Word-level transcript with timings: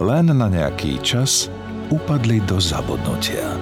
len 0.00 0.28
na 0.28 0.48
nejaký 0.48 1.00
čas 1.00 1.48
upadli 1.88 2.40
do 2.44 2.60
zabudnutia. 2.60 3.56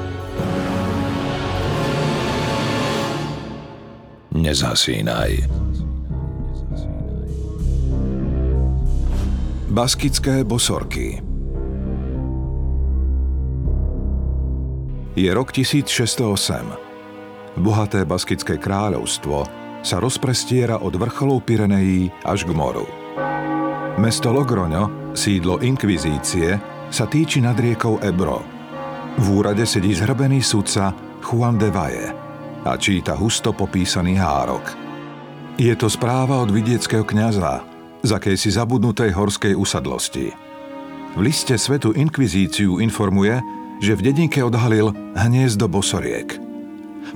Nezasínaj. 4.34 5.47
Baskické 9.74 10.47
bosorky 10.47 11.19
Je 15.15 15.30
rok 15.30 15.55
1608. 15.55 17.62
Bohaté 17.62 18.02
baskické 18.02 18.59
kráľovstvo 18.59 19.46
sa 19.87 20.02
rozprestiera 20.02 20.82
od 20.82 20.98
vrcholov 20.98 21.46
Pirenejí 21.46 22.10
až 22.27 22.43
k 22.43 22.51
moru. 22.51 23.04
Mesto 23.95 24.34
Logroňo 24.34 25.15
sídlo 25.15 25.62
inkvizície, 25.62 26.59
sa 26.91 27.07
týči 27.07 27.39
nad 27.39 27.55
riekou 27.55 28.02
Ebro. 28.02 28.43
V 29.23 29.27
úrade 29.39 29.62
sedí 29.62 29.95
zhrbený 29.95 30.43
sudca 30.43 30.91
Juan 31.23 31.55
de 31.55 31.71
Valle 31.71 32.10
a 32.66 32.74
číta 32.74 33.15
husto 33.15 33.55
popísaný 33.55 34.18
hárok. 34.18 34.66
Je 35.63 35.71
to 35.79 35.87
správa 35.87 36.43
od 36.43 36.51
vidieckého 36.51 37.07
kňaza 37.07 37.63
z 38.02 38.10
akejsi 38.10 38.59
zabudnutej 38.59 39.15
horskej 39.15 39.55
usadlosti. 39.55 40.35
V 41.15 41.21
liste 41.23 41.55
Svetu 41.55 41.95
inkvizíciu 41.95 42.83
informuje, 42.83 43.38
že 43.79 43.95
v 43.95 44.11
dedinke 44.11 44.43
odhalil 44.43 44.90
hniezdo 45.15 45.71
bosoriek. 45.71 46.35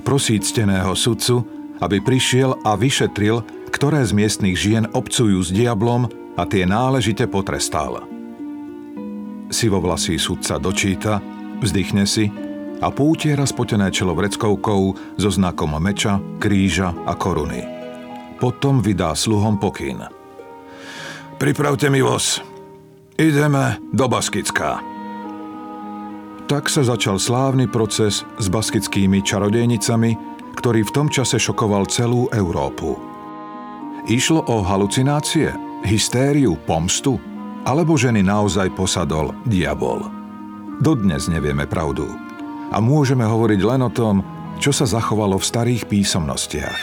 Prosí 0.07 0.39
cteného 0.39 0.95
sudcu, 0.95 1.43
aby 1.83 1.99
prišiel 1.99 2.55
a 2.63 2.79
vyšetril, 2.79 3.43
ktoré 3.67 3.99
z 4.07 4.15
miestnych 4.15 4.55
žien 4.55 4.87
obcujú 4.95 5.43
s 5.43 5.51
diablom 5.51 6.07
a 6.39 6.47
tie 6.47 6.63
náležite 6.63 7.27
potrestal. 7.27 8.07
Sivovlasý 9.51 10.15
sudca 10.15 10.55
dočíta, 10.55 11.19
vzdychne 11.59 12.07
si 12.07 12.31
a 12.79 12.87
poutiera 12.95 13.43
spotené 13.43 13.91
čelo 13.91 14.15
vreckovkou 14.15 14.81
so 15.19 15.29
znakom 15.29 15.75
meča, 15.83 16.23
kríža 16.39 16.95
a 17.03 17.11
koruny. 17.11 17.59
Potom 18.39 18.79
vydá 18.79 19.11
sluhom 19.19 19.59
pokyn. 19.59 19.99
Pripravte 21.35 21.91
mi 21.91 21.99
voz. 21.99 22.39
Ideme 23.19 23.83
do 23.91 24.07
Baskická. 24.07 24.79
Tak 26.47 26.71
sa 26.71 26.87
začal 26.87 27.19
slávny 27.19 27.67
proces 27.67 28.23
s 28.23 28.45
baskickými 28.47 29.19
čarodejnicami, 29.27 30.15
ktorý 30.55 30.87
v 30.87 30.93
tom 30.95 31.07
čase 31.11 31.35
šokoval 31.35 31.83
celú 31.91 32.31
Európu. 32.31 32.95
Išlo 34.07 34.47
o 34.47 34.63
halucinácie– 34.63 35.51
hystériu, 35.83 36.57
pomstu? 36.67 37.19
Alebo 37.67 37.99
ženy 37.99 38.23
naozaj 38.23 38.71
posadol 38.73 39.35
diabol? 39.45 40.07
Dodnes 40.79 41.27
nevieme 41.27 41.67
pravdu. 41.67 42.07
A 42.71 42.79
môžeme 42.79 43.27
hovoriť 43.27 43.61
len 43.67 43.81
o 43.83 43.91
tom, 43.91 44.23
čo 44.63 44.71
sa 44.71 44.87
zachovalo 44.87 45.35
v 45.35 45.47
starých 45.47 45.83
písomnostiach. 45.91 46.79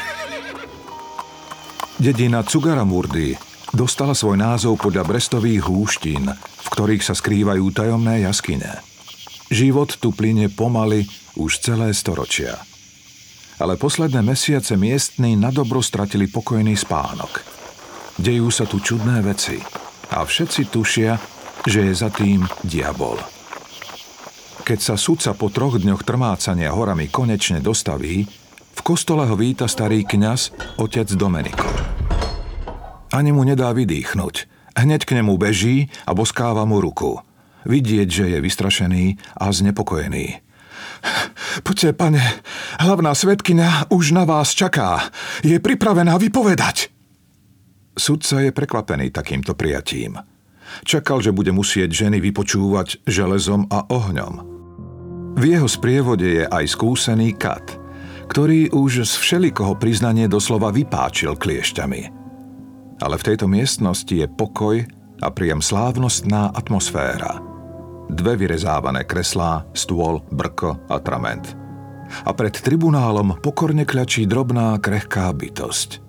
Dedina 1.97 2.45
Cugaramurdy 2.45 3.33
dostala 3.73 4.13
svoj 4.13 4.37
názov 4.37 4.77
podľa 4.77 5.09
brestových 5.09 5.65
húštín, 5.65 6.29
v 6.37 6.69
ktorých 6.69 7.01
sa 7.01 7.17
skrývajú 7.17 7.65
tajomné 7.73 8.29
jaskyne. 8.29 8.85
Život 9.49 9.97
tu 9.97 10.13
plyne 10.13 10.53
pomaly 10.53 11.09
už 11.41 11.65
celé 11.65 11.97
storočia. 11.97 12.61
Ale 13.57 13.81
posledné 13.81 14.21
mesiace 14.21 14.77
miestni 14.77 15.33
nadobro 15.41 15.81
stratili 15.81 16.29
pokojný 16.29 16.77
spánok– 16.77 17.41
Dejú 18.17 18.49
sa 18.49 18.65
tu 18.65 18.81
čudné 18.81 19.21
veci 19.21 19.61
a 20.09 20.25
všetci 20.25 20.73
tušia, 20.73 21.21
že 21.69 21.91
je 21.91 21.93
za 21.93 22.09
tým 22.09 22.49
diabol. 22.65 23.21
Keď 24.65 24.79
sa 24.81 24.97
sudca 24.97 25.37
po 25.37 25.53
troch 25.53 25.77
dňoch 25.77 26.03
trmácania 26.03 26.73
horami 26.73 27.13
konečne 27.13 27.61
dostaví, 27.61 28.25
v 28.77 28.81
kostole 28.81 29.29
ho 29.29 29.37
víta 29.37 29.69
starý 29.69 30.03
kňaz, 30.03 30.51
otec 30.81 31.07
Domeniko. 31.13 31.69
Ani 33.13 33.31
mu 33.37 33.45
nedá 33.45 33.71
vydýchnuť. 33.77 34.35
Hneď 34.77 35.01
k 35.05 35.15
nemu 35.21 35.37
beží 35.37 35.93
a 36.09 36.17
boskáva 36.17 36.65
mu 36.65 36.81
ruku. 36.81 37.21
Vidieť, 37.69 38.09
že 38.09 38.25
je 38.33 38.39
vystrašený 38.41 39.05
a 39.37 39.53
znepokojený. 39.53 40.41
Poďte, 41.65 41.93
pane, 41.93 42.25
hlavná 42.81 43.13
svetkynia 43.13 43.93
už 43.93 44.17
na 44.17 44.25
vás 44.25 44.57
čaká. 44.57 45.13
Je 45.45 45.61
pripravená 45.61 46.17
vypovedať. 46.17 46.96
Sudca 47.97 48.45
je 48.45 48.53
prekvapený 48.53 49.09
takýmto 49.09 49.57
prijatím. 49.57 50.21
Čakal, 50.85 51.25
že 51.25 51.33
bude 51.33 51.49
musieť 51.49 51.89
ženy 51.89 52.21
vypočúvať 52.21 53.09
železom 53.09 53.73
a 53.73 53.89
ohňom. 53.89 54.35
V 55.37 55.43
jeho 55.49 55.65
sprievode 55.65 56.29
je 56.29 56.45
aj 56.45 56.65
skúsený 56.77 57.33
kat, 57.33 57.81
ktorý 58.29 58.69
už 58.77 59.09
z 59.09 59.13
všelikoho 59.17 59.81
priznanie 59.81 60.29
doslova 60.29 60.69
vypáčil 60.69 61.41
kliešťami. 61.41 62.03
Ale 63.01 63.17
v 63.17 63.27
tejto 63.33 63.49
miestnosti 63.49 64.13
je 64.13 64.29
pokoj 64.29 64.85
a 65.25 65.29
priam 65.33 65.65
slávnostná 65.65 66.53
atmosféra. 66.53 67.41
Dve 68.13 68.37
vyrezávané 68.37 69.09
kreslá, 69.09 69.65
stôl, 69.73 70.21
brko 70.29 70.77
a 70.93 71.01
trament. 71.01 71.57
A 72.29 72.31
pred 72.37 72.55
tribunálom 72.55 73.41
pokorne 73.41 73.89
kľačí 73.89 74.29
drobná 74.29 74.77
krehká 74.79 75.33
bytosť. 75.33 76.05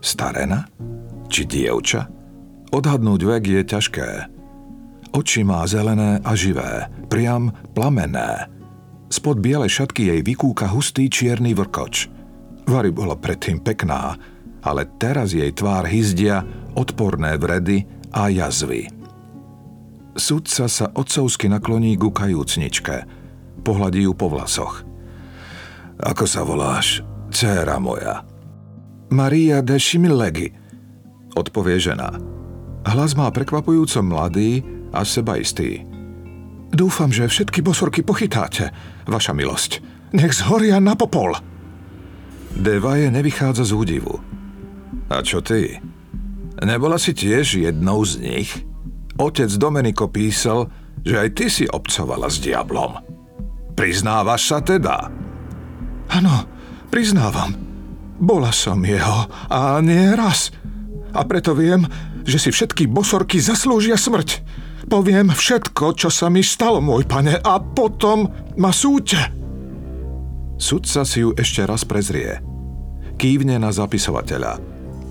Starena? 0.00 0.66
Či 1.30 1.46
dievča? 1.46 2.10
Odhadnúť 2.74 3.20
vek 3.22 3.44
je 3.46 3.62
ťažké. 3.62 4.08
Oči 5.14 5.42
má 5.42 5.62
zelené 5.66 6.22
a 6.22 6.34
živé, 6.34 6.86
priam 7.10 7.54
plamené. 7.74 8.46
Spod 9.10 9.42
biele 9.42 9.66
šatky 9.66 10.06
jej 10.06 10.20
vykúka 10.22 10.70
hustý 10.70 11.10
čierny 11.10 11.50
vrkoč. 11.54 12.06
Vary 12.70 12.94
bola 12.94 13.18
predtým 13.18 13.58
pekná, 13.58 14.14
ale 14.62 14.86
teraz 15.02 15.34
jej 15.34 15.50
tvár 15.50 15.90
hyzdia 15.90 16.46
odporné 16.78 17.34
vredy 17.34 17.90
a 18.14 18.30
jazvy. 18.30 18.86
Sudca 20.14 20.70
sa 20.70 20.86
otcovsky 20.94 21.50
nakloní 21.50 21.98
ku 21.98 22.14
kajúcničke. 22.14 23.06
Pohľadí 23.66 24.06
ju 24.06 24.12
po 24.14 24.30
vlasoch. 24.30 24.86
Ako 25.98 26.24
sa 26.24 26.46
voláš, 26.46 27.02
dcéra 27.34 27.82
moja? 27.82 28.22
Maria 29.10 29.58
de 29.58 29.74
Šimilegi, 29.74 30.54
odpovie 31.34 31.78
žena. 31.78 32.16
Hlas 32.86 33.12
má 33.12 33.28
prekvapujúco 33.28 34.00
mladý 34.00 34.64
a 34.90 35.04
sebaistý. 35.04 35.84
Dúfam, 36.70 37.10
že 37.10 37.26
všetky 37.26 37.60
bosorky 37.66 38.00
pochytáte, 38.00 38.70
vaša 39.04 39.34
milosť. 39.34 39.82
Nech 40.14 40.34
zhoria 40.34 40.78
na 40.78 40.94
popol. 40.94 41.34
Devaje 42.54 43.10
nevychádza 43.10 43.66
z 43.66 43.72
údivu. 43.74 44.14
A 45.10 45.22
čo 45.22 45.42
ty? 45.42 45.78
Nebola 46.62 46.98
si 46.98 47.14
tiež 47.14 47.62
jednou 47.62 48.02
z 48.06 48.22
nich? 48.22 48.50
Otec 49.18 49.50
Domeniko 49.54 50.10
písal, 50.10 50.70
že 51.02 51.14
aj 51.18 51.28
ty 51.34 51.46
si 51.50 51.64
obcovala 51.66 52.30
s 52.30 52.38
diablom. 52.42 52.96
Priznávaš 53.74 54.42
sa 54.50 54.58
teda? 54.60 55.10
Áno, 56.10 56.34
priznávam. 56.90 57.54
Bola 58.20 58.52
som 58.52 58.82
jeho 58.84 59.26
a 59.48 59.80
nie 59.80 60.12
raz 60.12 60.52
a 61.10 61.20
preto 61.26 61.54
viem, 61.54 61.86
že 62.24 62.38
si 62.38 62.50
všetky 62.52 62.86
bosorky 62.86 63.42
zaslúžia 63.42 63.98
smrť. 63.98 64.42
Poviem 64.90 65.30
všetko, 65.30 65.94
čo 65.94 66.08
sa 66.08 66.32
mi 66.32 66.42
stalo, 66.42 66.82
môj 66.82 67.06
pane, 67.06 67.38
a 67.38 67.60
potom 67.60 68.26
ma 68.58 68.72
súďte. 68.72 69.30
Sudca 70.60 71.06
si 71.06 71.24
ju 71.24 71.32
ešte 71.36 71.64
raz 71.64 71.86
prezrie. 71.86 72.40
Kývne 73.16 73.60
na 73.60 73.72
zapisovateľa. 73.72 74.60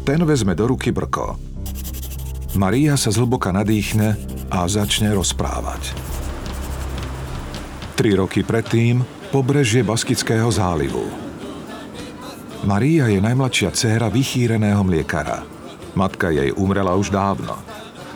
Ten 0.06 0.26
vezme 0.26 0.58
do 0.58 0.66
ruky 0.66 0.90
brko. 0.90 1.38
Maria 2.58 2.98
sa 2.98 3.14
zhlboka 3.14 3.54
nadýchne 3.54 4.18
a 4.50 4.66
začne 4.66 5.14
rozprávať. 5.14 5.94
Tri 7.94 8.18
roky 8.18 8.42
predtým 8.42 9.06
pobrežie 9.30 9.86
Baskického 9.86 10.50
zálivu. 10.50 11.06
Maria 12.66 13.06
je 13.08 13.22
najmladšia 13.22 13.70
dcéra 13.70 14.10
vychýreného 14.10 14.82
mliekara– 14.82 15.46
Matka 15.98 16.30
jej 16.30 16.54
umrela 16.54 16.94
už 16.98 17.10
dávno. 17.14 17.58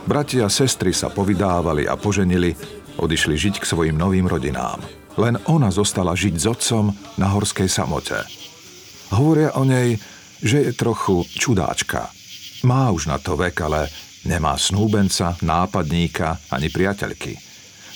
Bratia 0.04 0.46
a 0.46 0.52
sestry 0.52 0.92
sa 0.92 1.08
povydávali 1.08 1.88
a 1.88 1.96
poženili 1.96 2.54
Odišli 2.98 3.34
žiť 3.34 3.56
k 3.62 3.70
svojim 3.70 3.98
novým 3.98 4.30
rodinám. 4.30 4.78
Len 5.18 5.38
ona 5.50 5.70
zostala 5.74 6.14
žiť 6.14 6.36
s 6.38 6.46
otcom 6.46 6.94
na 7.18 7.28
horskej 7.34 7.70
samote. 7.70 8.18
Hovoria 9.14 9.54
o 9.58 9.66
nej, 9.66 9.98
že 10.42 10.70
je 10.70 10.72
trochu 10.74 11.26
čudáčka. 11.38 12.10
Má 12.66 12.90
už 12.94 13.10
na 13.10 13.18
to 13.22 13.38
vek, 13.38 13.56
ale 13.66 13.90
nemá 14.26 14.58
snúbenca, 14.58 15.38
nápadníka 15.42 16.42
ani 16.50 16.70
priateľky. 16.70 17.38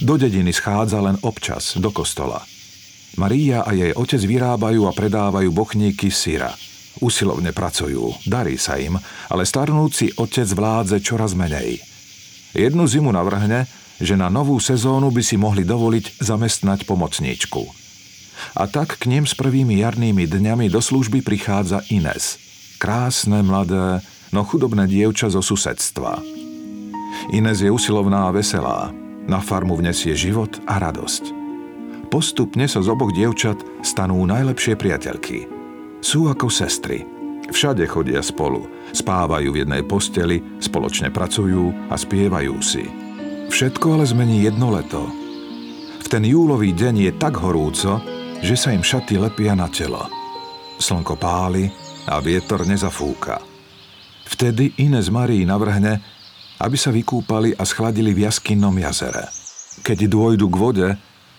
Do 0.01 0.13
dediny 0.17 0.53
schádza 0.53 1.01
len 1.01 1.17
občas, 1.25 1.77
do 1.77 1.89
kostola. 1.89 2.41
Maria 3.17 3.65
a 3.65 3.73
jej 3.73 3.97
otec 3.97 4.21
vyrábajú 4.21 4.85
a 4.85 4.93
predávajú 4.93 5.49
bochníky 5.49 6.13
syra. 6.13 6.53
Usilovne 6.97 7.53
pracujú, 7.53 8.17
darí 8.25 8.57
sa 8.57 8.81
im, 8.81 8.97
ale 9.29 9.45
starnúci 9.45 10.17
otec 10.17 10.49
vládze 10.49 10.97
čoraz 11.01 11.37
menej. 11.37 11.77
Jednu 12.57 12.89
zimu 12.89 13.13
navrhne, 13.13 13.69
že 14.01 14.17
na 14.17 14.29
novú 14.29 14.57
sezónu 14.57 15.13
by 15.13 15.21
si 15.21 15.37
mohli 15.37 15.61
dovoliť 15.61 16.21
zamestnať 16.21 16.85
pomocníčku. 16.89 17.61
A 18.57 18.69
tak 18.69 19.01
k 19.01 19.09
ním 19.09 19.25
s 19.25 19.33
prvými 19.33 19.81
jarnými 19.81 20.29
dňami 20.29 20.69
do 20.69 20.81
služby 20.81 21.25
prichádza 21.25 21.81
Ines. 21.89 22.37
Krásne, 22.77 23.41
mladé, 23.41 24.01
no 24.29 24.45
chudobné 24.45 24.85
dievča 24.85 25.33
zo 25.33 25.41
susedstva. 25.41 26.21
Ines 27.33 27.65
je 27.65 27.73
usilovná 27.73 28.29
a 28.29 28.33
veselá. 28.33 28.93
Na 29.27 29.43
farmu 29.43 29.75
vnesie 29.75 30.15
život 30.15 30.61
a 30.69 30.79
radosť. 30.79 31.35
Postupne 32.07 32.63
sa 32.69 32.79
z 32.79 32.87
oboch 32.87 33.11
dievčat 33.11 33.59
stanú 33.83 34.23
najlepšie 34.23 34.79
priateľky. 34.79 35.56
Sú 36.01 36.29
ako 36.29 36.47
sestry. 36.47 37.03
Všade 37.47 37.87
chodia 37.87 38.19
spolu, 38.19 38.67
spávajú 38.91 39.55
v 39.55 39.59
jednej 39.63 39.83
posteli, 39.87 40.43
spoločne 40.59 41.09
pracujú 41.09 41.71
a 41.87 41.95
spievajú 41.95 42.55
si. 42.59 42.83
Všetko 43.47 43.95
ale 43.95 44.05
zmení 44.05 44.43
jedno 44.43 44.75
leto. 44.75 45.07
V 46.03 46.07
ten 46.11 46.23
júlový 46.27 46.75
deň 46.75 46.95
je 47.07 47.11
tak 47.15 47.39
horúco, 47.39 48.03
že 48.43 48.55
sa 48.59 48.75
im 48.75 48.83
šaty 48.83 49.15
lepia 49.15 49.55
na 49.55 49.71
telo. 49.71 50.11
Slnko 50.77 51.15
páli 51.15 51.71
a 52.05 52.19
vietor 52.19 52.67
nezafúka. 52.67 53.39
Vtedy 54.27 54.75
Ines 54.83 55.07
Marii 55.07 55.47
navrhne, 55.47 56.03
aby 56.59 56.75
sa 56.75 56.91
vykúpali 56.91 57.55
a 57.55 57.63
schladili 57.63 58.11
v 58.11 58.27
jaskinnom 58.27 58.75
jazere. 58.75 59.31
Keď 59.81 60.11
dôjdu 60.11 60.45
k 60.51 60.55
vode, 60.59 60.87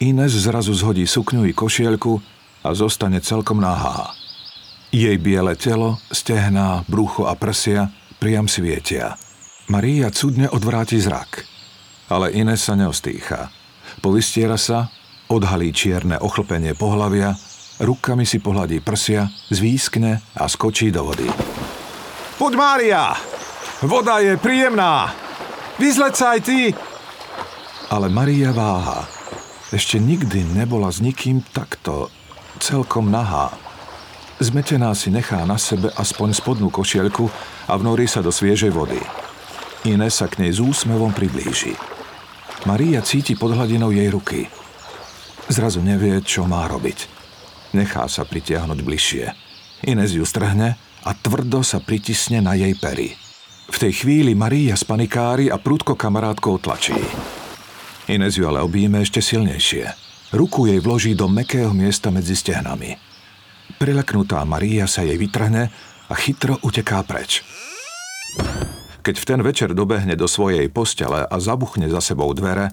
Ines 0.00 0.32
zrazu 0.32 0.72
zhodí 0.72 1.04
sukňu 1.04 1.44
i 1.46 1.52
košielku 1.52 2.22
a 2.64 2.72
zostane 2.72 3.20
celkom 3.20 3.60
nahá. 3.60 4.14
Jej 4.88 5.16
biele 5.20 5.52
telo, 5.54 6.00
stehná, 6.08 6.84
brucho 6.88 7.28
a 7.28 7.36
prsia 7.36 7.92
priam 8.16 8.48
svietia. 8.48 9.14
Maria 9.68 10.08
cudne 10.08 10.48
odvráti 10.48 10.96
zrak– 10.96 11.30
ale 12.08 12.32
Ines 12.32 12.64
sa 12.64 12.74
neostýcha. 12.74 13.52
Povystiera 14.00 14.56
sa, 14.56 14.88
odhalí 15.28 15.70
čierne 15.72 16.16
ochlpenie 16.16 16.72
pohlavia, 16.72 17.36
rukami 17.80 18.24
si 18.24 18.40
pohľadí 18.40 18.80
prsia, 18.80 19.28
zvískne 19.52 20.24
a 20.34 20.44
skočí 20.48 20.88
do 20.88 21.04
vody. 21.04 21.28
Poď 22.40 22.52
Mária! 22.56 23.12
Voda 23.84 24.18
je 24.24 24.34
príjemná! 24.40 25.12
Vyzleď 25.78 26.12
sa 26.16 26.26
aj 26.34 26.40
ty! 26.42 26.60
Ale 27.92 28.10
Maria 28.10 28.50
váha. 28.50 29.06
Ešte 29.68 30.00
nikdy 30.00 30.48
nebola 30.56 30.88
s 30.88 31.04
nikým 31.04 31.44
takto 31.52 32.08
celkom 32.58 33.12
nahá. 33.12 33.52
Zmetená 34.38 34.94
si 34.94 35.10
nechá 35.10 35.42
na 35.42 35.58
sebe 35.58 35.90
aspoň 35.98 36.30
spodnú 36.30 36.70
košielku 36.70 37.26
a 37.66 37.74
vnorí 37.74 38.06
sa 38.06 38.22
do 38.22 38.30
sviežej 38.30 38.70
vody. 38.70 39.02
Ines 39.82 40.22
sa 40.22 40.30
k 40.30 40.46
nej 40.46 40.54
s 40.54 40.62
úsmevom 40.62 41.10
priblíži. 41.10 41.74
Maria 42.62 43.02
cíti 43.02 43.34
pod 43.34 43.58
hladinou 43.58 43.90
jej 43.90 44.06
ruky. 44.06 44.46
Zrazu 45.50 45.82
nevie, 45.82 46.22
čo 46.22 46.46
má 46.46 46.70
robiť. 46.70 47.10
Nechá 47.74 48.06
sa 48.06 48.22
pritiahnuť 48.22 48.78
bližšie. 48.78 49.24
Inez 49.90 50.14
ju 50.14 50.22
strhne 50.22 50.78
a 50.78 51.10
tvrdo 51.18 51.66
sa 51.66 51.82
pritisne 51.82 52.38
na 52.38 52.54
jej 52.54 52.78
pery. 52.78 53.18
V 53.68 53.76
tej 53.76 54.06
chvíli 54.06 54.38
Maria 54.38 54.78
spanikári 54.78 55.50
a 55.50 55.58
prúdko 55.58 55.98
kamarátkou 55.98 56.62
tlačí. 56.62 56.96
Inez 58.06 58.38
ju 58.38 58.46
ale 58.46 58.62
objíme 58.62 59.02
ešte 59.02 59.18
silnejšie. 59.18 59.84
Ruku 60.30 60.70
jej 60.70 60.78
vloží 60.78 61.18
do 61.18 61.26
mekého 61.26 61.74
miesta 61.74 62.14
medzi 62.14 62.38
stehnami. 62.38 63.07
Prileknutá 63.76 64.40
Maria 64.48 64.88
sa 64.88 65.04
jej 65.04 65.20
vytrhne 65.20 65.68
a 66.08 66.14
chytro 66.16 66.56
uteká 66.64 67.04
preč. 67.04 67.44
Keď 69.04 69.14
v 69.20 69.28
ten 69.28 69.40
večer 69.44 69.76
dobehne 69.76 70.16
do 70.16 70.24
svojej 70.24 70.68
postele 70.72 71.28
a 71.28 71.36
zabuchne 71.36 71.88
za 71.92 72.00
sebou 72.00 72.32
dvere, 72.32 72.72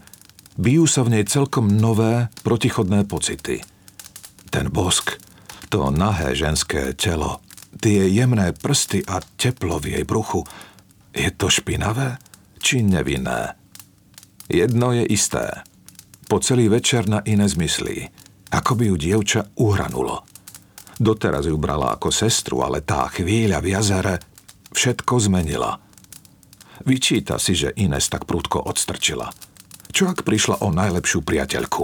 bijú 0.56 0.88
sa 0.88 1.04
v 1.04 1.20
nej 1.20 1.24
celkom 1.28 1.68
nové, 1.68 2.32
protichodné 2.48 3.04
pocity. 3.04 3.60
Ten 4.48 4.72
bosk, 4.72 5.20
to 5.68 5.92
nahé 5.92 6.32
ženské 6.32 6.96
telo, 6.96 7.44
tie 7.80 8.08
jemné 8.08 8.56
prsty 8.56 9.04
a 9.04 9.20
teplo 9.36 9.80
v 9.84 10.00
jej 10.00 10.06
bruchu, 10.08 10.48
je 11.12 11.28
to 11.36 11.52
špinavé 11.52 12.20
či 12.60 12.84
nevinné? 12.84 13.56
Jedno 14.52 14.92
je 14.92 15.08
isté. 15.08 15.64
Po 16.26 16.42
celý 16.42 16.68
večer 16.68 17.06
na 17.06 17.22
iné 17.24 17.46
zmyslí, 17.46 18.10
ako 18.52 18.72
by 18.76 18.84
ju 18.90 18.96
dievča 18.98 19.42
uhranulo. 19.62 20.26
Doteraz 20.96 21.48
ju 21.48 21.58
brala 21.60 21.96
ako 21.96 22.12
sestru, 22.12 22.64
ale 22.64 22.84
tá 22.84 23.08
chvíľa 23.12 23.60
v 23.60 23.76
jazere 23.76 24.16
všetko 24.72 25.14
zmenila– 25.20 25.80
Vyčíta 26.86 27.40
si, 27.40 27.56
že 27.56 27.74
Ines 27.80 28.12
tak 28.12 28.28
prúdko 28.28 28.62
odstrčila. 28.68 29.34
Čo 29.96 30.12
ak 30.12 30.22
prišla 30.22 30.60
o 30.62 30.76
najlepšiu 30.76 31.24
priateľku? 31.26 31.84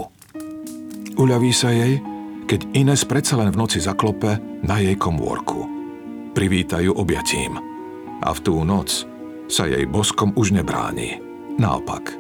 Uľaví 1.16 1.52
sa 1.56 1.72
jej, 1.72 1.98
keď 2.46 2.70
Ines 2.76 3.08
predsa 3.08 3.40
len 3.40 3.56
v 3.56 3.60
noci 3.66 3.80
zaklope 3.80 4.38
na 4.62 4.78
jej 4.84 5.00
komórku. 5.00 5.64
Privítajú 6.36 6.92
objatím. 6.92 7.56
A 8.22 8.30
v 8.36 8.40
tú 8.44 8.62
noc 8.68 9.08
sa 9.48 9.66
jej 9.66 9.88
boskom 9.88 10.36
už 10.36 10.54
nebráni. 10.54 11.24
Naopak, 11.56 12.12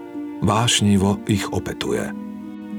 vášnivo 0.41 1.19
ich 1.27 1.45
opetuje. 1.51 2.07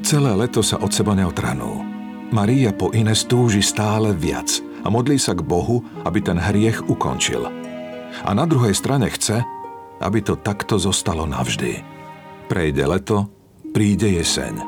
Celé 0.03 0.33
leto 0.35 0.65
sa 0.65 0.81
od 0.83 0.91
seba 0.91 1.15
neotranú. 1.15 1.92
Maria 2.33 2.73
po 2.73 2.89
Ines 2.97 3.29
túži 3.29 3.61
stále 3.61 4.17
viac 4.17 4.49
a 4.83 4.89
modlí 4.89 5.21
sa 5.21 5.37
k 5.37 5.45
Bohu, 5.45 5.85
aby 6.09 6.25
ten 6.25 6.41
hriech 6.41 6.81
ukončil. 6.89 7.45
A 8.25 8.31
na 8.33 8.49
druhej 8.49 8.73
strane 8.73 9.13
chce, 9.13 9.45
aby 10.01 10.25
to 10.25 10.41
takto 10.41 10.81
zostalo 10.81 11.29
navždy. 11.29 11.85
Prejde 12.49 12.85
leto, 12.89 13.29
príde 13.77 14.09
jeseň. 14.09 14.65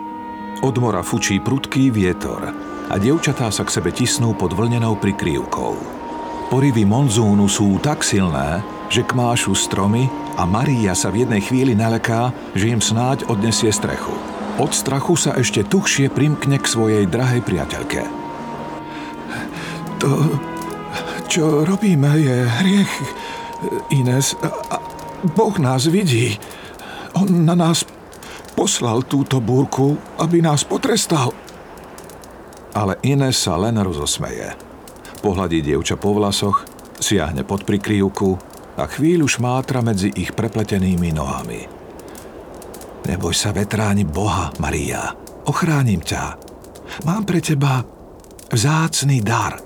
Od 0.61 0.77
mora 0.77 1.01
fučí 1.01 1.41
prudký 1.41 1.89
vietor 1.89 2.53
a 2.89 2.95
dievčatá 3.01 3.49
sa 3.49 3.65
k 3.65 3.75
sebe 3.81 3.91
tisnú 3.91 4.37
pod 4.37 4.53
vlnenou 4.53 5.01
prikryvkou. 5.01 5.75
Porivy 6.53 6.85
monzúnu 6.85 7.49
sú 7.49 7.81
tak 7.81 8.05
silné, 8.05 8.61
že 8.93 9.03
kmášu 9.03 9.57
stromy 9.57 10.07
a 10.37 10.45
Maria 10.45 10.93
sa 10.93 11.09
v 11.09 11.25
jednej 11.25 11.41
chvíli 11.41 11.73
naleká, 11.73 12.31
že 12.53 12.69
im 12.69 12.85
snáď 12.85 13.25
odnesie 13.33 13.73
strechu. 13.73 14.34
Od 14.55 14.71
strachu 14.71 15.19
sa 15.19 15.35
ešte 15.35 15.67
tuchšie 15.67 16.15
primkne 16.15 16.63
k 16.63 16.67
svojej 16.71 17.05
drahej 17.11 17.43
priateľke. 17.43 18.07
To, 19.99 20.11
čo 21.27 21.67
robíme, 21.67 22.15
je 22.15 22.37
hriech, 22.47 22.93
Ines, 23.91 24.39
Boh 25.35 25.57
nás 25.59 25.91
vidí. 25.91 26.39
On 27.19 27.27
na 27.27 27.59
nás 27.59 27.83
poslal 28.55 29.03
túto 29.11 29.43
búrku, 29.43 29.99
aby 30.23 30.39
nás 30.39 30.63
potrestal. 30.63 31.35
Ale 32.75 32.99
Ines 33.03 33.35
sa 33.35 33.59
len 33.59 33.75
rozosmeje. 33.79 34.55
Pohľadí 35.19 35.67
dievča 35.67 35.99
po 35.99 36.15
vlasoch, 36.15 36.63
siahne 37.03 37.43
pod 37.43 37.67
prikryvku 37.67 38.39
a 38.79 38.87
chvíľu 38.87 39.27
šmátra 39.27 39.83
medzi 39.83 40.15
ich 40.15 40.31
prepletenými 40.31 41.11
nohami. 41.11 41.84
Neboj 43.05 43.37
sa 43.37 43.53
vetráni 43.53 44.09
Boha, 44.09 44.49
Maria. 44.57 45.13
Ochránim 45.45 46.01
ťa. 46.01 46.41
Mám 47.05 47.29
pre 47.29 47.45
teba 47.45 47.85
vzácný 48.49 49.21
dar. 49.21 49.61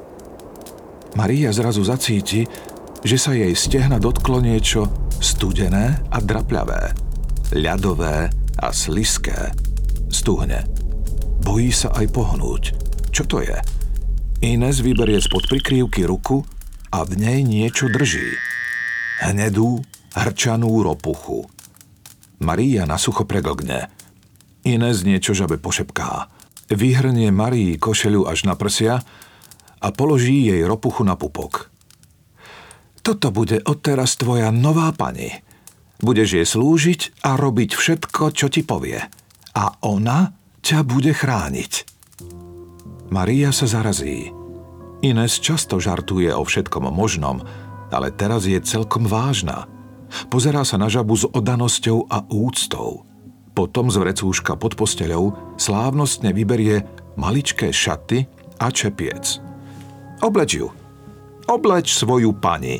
Maria 1.15 1.55
zrazu 1.55 1.87
zacíti, 1.87 2.43
že 3.07 3.17
sa 3.17 3.31
jej 3.31 3.55
stehna 3.55 4.03
dotklo 4.03 4.43
niečo 4.43 4.91
studené 5.23 6.03
a 6.11 6.19
drapľavé, 6.19 6.95
ľadové 7.55 8.31
a 8.59 8.69
sliské. 8.75 9.55
Stuhne. 10.11 10.67
Bojí 11.43 11.71
sa 11.71 11.95
aj 11.95 12.07
pohnúť. 12.11 12.63
Čo 13.15 13.23
to 13.27 13.39
je? 13.43 13.55
Ines 14.43 14.83
vyberie 14.83 15.19
spod 15.23 15.47
prikrývky 15.47 16.07
ruku 16.07 16.43
a 16.91 17.07
v 17.07 17.19
nej 17.19 17.47
niečo 17.47 17.87
drží. 17.91 18.35
Hnedú, 19.23 19.83
hrčanú 20.15 20.83
ropuchu. 20.83 21.47
Maria 22.39 22.87
na 22.87 22.99
sucho 22.99 23.27
preglgne. 23.27 23.91
Ines 24.67 25.03
niečo 25.07 25.35
žabe 25.35 25.59
pošepká. 25.59 26.31
Vyhrnie 26.69 27.33
Marii 27.33 27.81
košelu 27.81 28.29
až 28.29 28.45
na 28.45 28.55
prsia 28.55 29.01
a 29.79 29.89
položí 29.95 30.47
jej 30.47 30.63
ropuchu 30.67 31.07
na 31.07 31.17
pupok. 31.17 31.71
Toto 33.01 33.33
bude 33.33 33.63
odteraz 33.65 34.21
tvoja 34.21 34.53
nová 34.53 34.93
pani. 34.93 35.33
Budeš 35.99 36.29
jej 36.39 36.47
slúžiť 36.47 37.25
a 37.25 37.35
robiť 37.41 37.75
všetko, 37.75 38.37
čo 38.37 38.47
ti 38.53 38.63
povie. 38.63 39.01
a 39.59 39.75
ona 39.83 40.31
ťa 40.63 40.87
bude 40.87 41.11
chrániť. 41.11 41.73
Maria 43.11 43.51
sa 43.51 43.67
zarazí. 43.67 44.31
Ines 45.03 45.43
často 45.43 45.83
žartuje 45.83 46.31
o 46.31 46.43
všetkom 46.47 46.91
možnom, 46.95 47.43
ale 47.91 48.15
teraz 48.15 48.47
je 48.47 48.59
celkom 48.63 49.07
vážna. 49.07 49.67
Pozerá 50.29 50.65
sa 50.65 50.81
na 50.81 50.89
žabu 50.91 51.17
s 51.17 51.29
odanosťou 51.29 52.09
a 52.09 52.25
úctou. 52.29 53.05
Potom 53.53 53.91
z 53.91 53.99
vrecúška 53.99 54.55
pod 54.55 54.79
posteľou 54.79 55.57
slávnostne 55.59 56.31
vyberie 56.31 56.87
maličké 57.19 57.75
šaty 57.75 58.25
a 58.63 58.71
čepiec. 58.71 59.43
Obleč 60.23 60.63
ju. 60.63 60.71
Obleč 61.51 61.95
svoju 61.95 62.39
pani. 62.39 62.79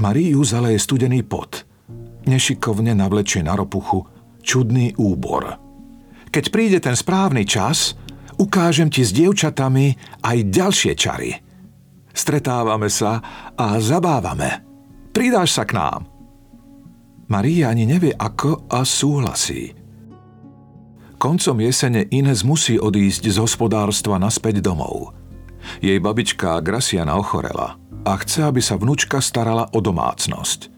Mariu 0.00 0.40
zaleje 0.40 0.80
studený 0.80 1.22
pot. 1.26 1.68
Nešikovne 2.24 2.96
navlečie 2.96 3.44
na 3.44 3.52
ropuchu 3.54 4.08
čudný 4.40 4.96
úbor. 4.96 5.60
Keď 6.32 6.44
príde 6.50 6.78
ten 6.80 6.96
správny 6.96 7.44
čas, 7.44 7.94
ukážem 8.40 8.88
ti 8.88 9.04
s 9.04 9.12
dievčatami 9.12 9.94
aj 10.24 10.36
ďalšie 10.48 10.92
čary. 10.96 11.30
Stretávame 12.14 12.88
sa 12.88 13.20
a 13.54 13.76
zabávame. 13.82 14.62
Pridáš 15.12 15.54
sa 15.58 15.66
k 15.66 15.76
nám. 15.76 16.13
Maria 17.28 17.72
ani 17.72 17.88
nevie 17.88 18.12
ako 18.12 18.68
a 18.68 18.84
súhlasí. 18.84 19.72
Koncom 21.16 21.56
jesene 21.64 22.04
Ines 22.12 22.44
musí 22.44 22.76
odísť 22.76 23.32
z 23.32 23.36
hospodárstva 23.40 24.20
naspäť 24.20 24.60
domov. 24.60 25.16
Jej 25.80 25.96
babička 25.96 26.60
Graciana 26.60 27.16
ochorela 27.16 27.80
a 28.04 28.12
chce, 28.20 28.44
aby 28.44 28.60
sa 28.60 28.76
vnúčka 28.76 29.24
starala 29.24 29.72
o 29.72 29.80
domácnosť. 29.80 30.68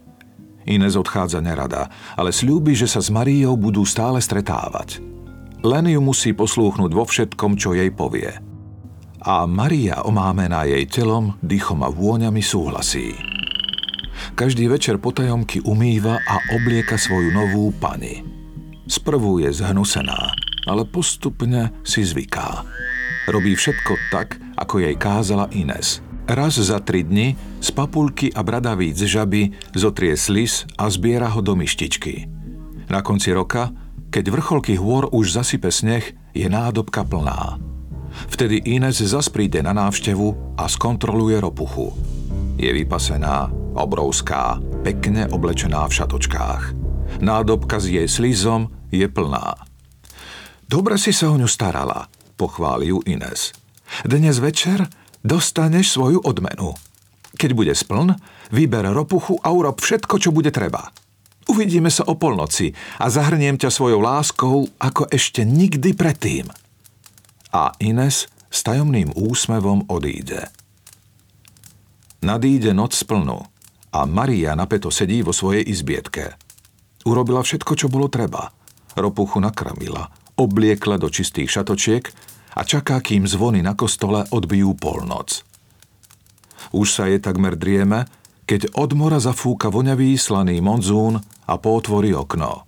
Ines 0.71 0.95
odchádza 0.95 1.43
nerada, 1.43 1.91
ale 2.15 2.31
slúbi, 2.31 2.79
že 2.79 2.87
sa 2.87 3.03
s 3.03 3.11
Mariou 3.11 3.59
budú 3.59 3.83
stále 3.83 4.23
stretávať. 4.23 5.03
Len 5.67 5.91
ju 5.91 5.99
musí 5.99 6.31
poslúchnuť 6.31 6.91
vo 6.95 7.03
všetkom, 7.03 7.59
čo 7.59 7.75
jej 7.75 7.91
povie. 7.91 8.31
A 9.27 9.43
Maria 9.51 10.07
omámená 10.07 10.63
jej 10.71 10.87
telom, 10.87 11.35
dýchom 11.43 11.83
a 11.83 11.91
vôňami 11.91 12.39
súhlasí. 12.39 13.36
Každý 14.35 14.69
večer 14.69 15.01
potajomky 15.01 15.65
umýva 15.65 16.21
a 16.21 16.35
oblieka 16.57 16.97
svoju 17.01 17.33
novú 17.33 17.73
pani. 17.77 18.23
Sprvu 18.87 19.43
je 19.43 19.51
zhnusená, 19.51 20.33
ale 20.71 20.83
postupne 20.87 21.75
si 21.83 22.07
zvyká. 22.07 22.63
Robí 23.27 23.59
všetko 23.59 23.93
tak, 24.15 24.39
ako 24.55 24.81
jej 24.83 24.95
kázala 24.95 25.51
Ines. 25.51 26.05
Raz 26.27 26.59
za 26.59 26.83
tri 26.83 27.07
dni 27.07 27.39
z 27.63 27.69
papulky 27.71 28.35
a 28.35 28.43
bradavíc 28.43 28.99
žaby 28.99 29.55
zotrie 29.75 30.15
slis 30.19 30.67
a 30.75 30.91
zbiera 30.91 31.31
ho 31.31 31.43
do 31.43 31.55
myštičky. 31.55 32.27
Na 32.91 33.03
konci 33.03 33.31
roka 33.35 33.75
keď 34.17 34.33
vrcholky 34.33 34.81
hôr 34.81 35.13
už 35.13 35.37
zasype 35.37 35.69
sneh, 35.69 36.17
je 36.33 36.49
nádobka 36.49 37.05
plná. 37.05 37.61
Vtedy 38.33 38.65
Ines 38.65 39.03
zas 39.03 39.29
príde 39.29 39.61
na 39.61 39.77
návštevu 39.77 40.57
a 40.57 40.65
skontroluje 40.73 41.37
ropuchu. 41.37 41.93
Je 42.57 42.73
vypasená, 42.73 43.53
obrovská, 43.77 44.57
pekne 44.81 45.29
oblečená 45.29 45.85
v 45.85 45.93
šatočkách. 45.93 46.63
Nádobka 47.21 47.77
s 47.77 47.93
jej 47.93 48.09
slizom 48.09 48.73
je 48.89 49.05
plná. 49.05 49.61
Dobre 50.65 50.97
si 50.97 51.13
sa 51.13 51.29
o 51.29 51.37
ňu 51.37 51.45
starala, 51.45 52.09
pochváli 52.41 52.97
ju 52.97 53.05
Ines. 53.05 53.53
Dnes 54.09 54.41
večer 54.41 54.89
dostaneš 55.21 56.01
svoju 56.01 56.25
odmenu. 56.25 56.73
Keď 57.37 57.51
bude 57.53 57.77
spln, 57.77 58.17
vyber 58.49 58.89
ropuchu 58.89 59.37
a 59.45 59.53
urob 59.53 59.77
všetko, 59.77 60.17
čo 60.17 60.33
bude 60.33 60.49
treba. 60.49 60.89
Uvidíme 61.53 61.93
sa 61.93 62.09
o 62.09 62.17
polnoci 62.17 62.73
a 62.97 63.13
zahrniem 63.13 63.61
ťa 63.61 63.69
svojou 63.69 64.01
láskou 64.01 64.65
ako 64.81 65.13
ešte 65.13 65.45
nikdy 65.45 65.93
predtým. 65.93 66.49
A 67.53 67.77
Ines 67.85 68.33
s 68.49 68.59
tajomným 68.65 69.13
úsmevom 69.13 69.85
odíde. 69.93 70.49
Nadíde 72.25 72.73
noc 72.73 72.97
splnú 72.97 73.45
a 73.93 74.01
Maria 74.05 74.53
napeto 74.57 74.93
sedí 74.93 75.21
vo 75.25 75.33
svojej 75.33 75.65
izbietke. 75.65 76.37
Urobila 77.07 77.41
všetko, 77.41 77.73
čo 77.77 77.87
bolo 77.89 78.13
treba. 78.13 78.53
Ropuchu 78.97 79.41
nakrmila, 79.41 80.09
obliekla 80.37 80.97
do 81.01 81.09
čistých 81.13 81.53
šatočiek 81.53 82.05
a 82.57 82.65
čaká, 82.65 83.01
kým 83.05 83.29
zvony 83.29 83.61
na 83.61 83.77
kostole 83.77 84.25
odbijú 84.33 84.77
polnoc. 84.77 85.45
Už 86.73 86.89
sa 86.89 87.07
je 87.07 87.21
takmer 87.21 87.55
drieme, 87.55 88.09
keď 88.47 88.75
od 88.75 88.91
mora 88.95 89.19
zafúka 89.19 89.71
voňavý 89.71 90.17
slaný 90.19 90.59
monzún 90.63 91.21
a 91.47 91.55
potvorí 91.59 92.15
okno. 92.15 92.67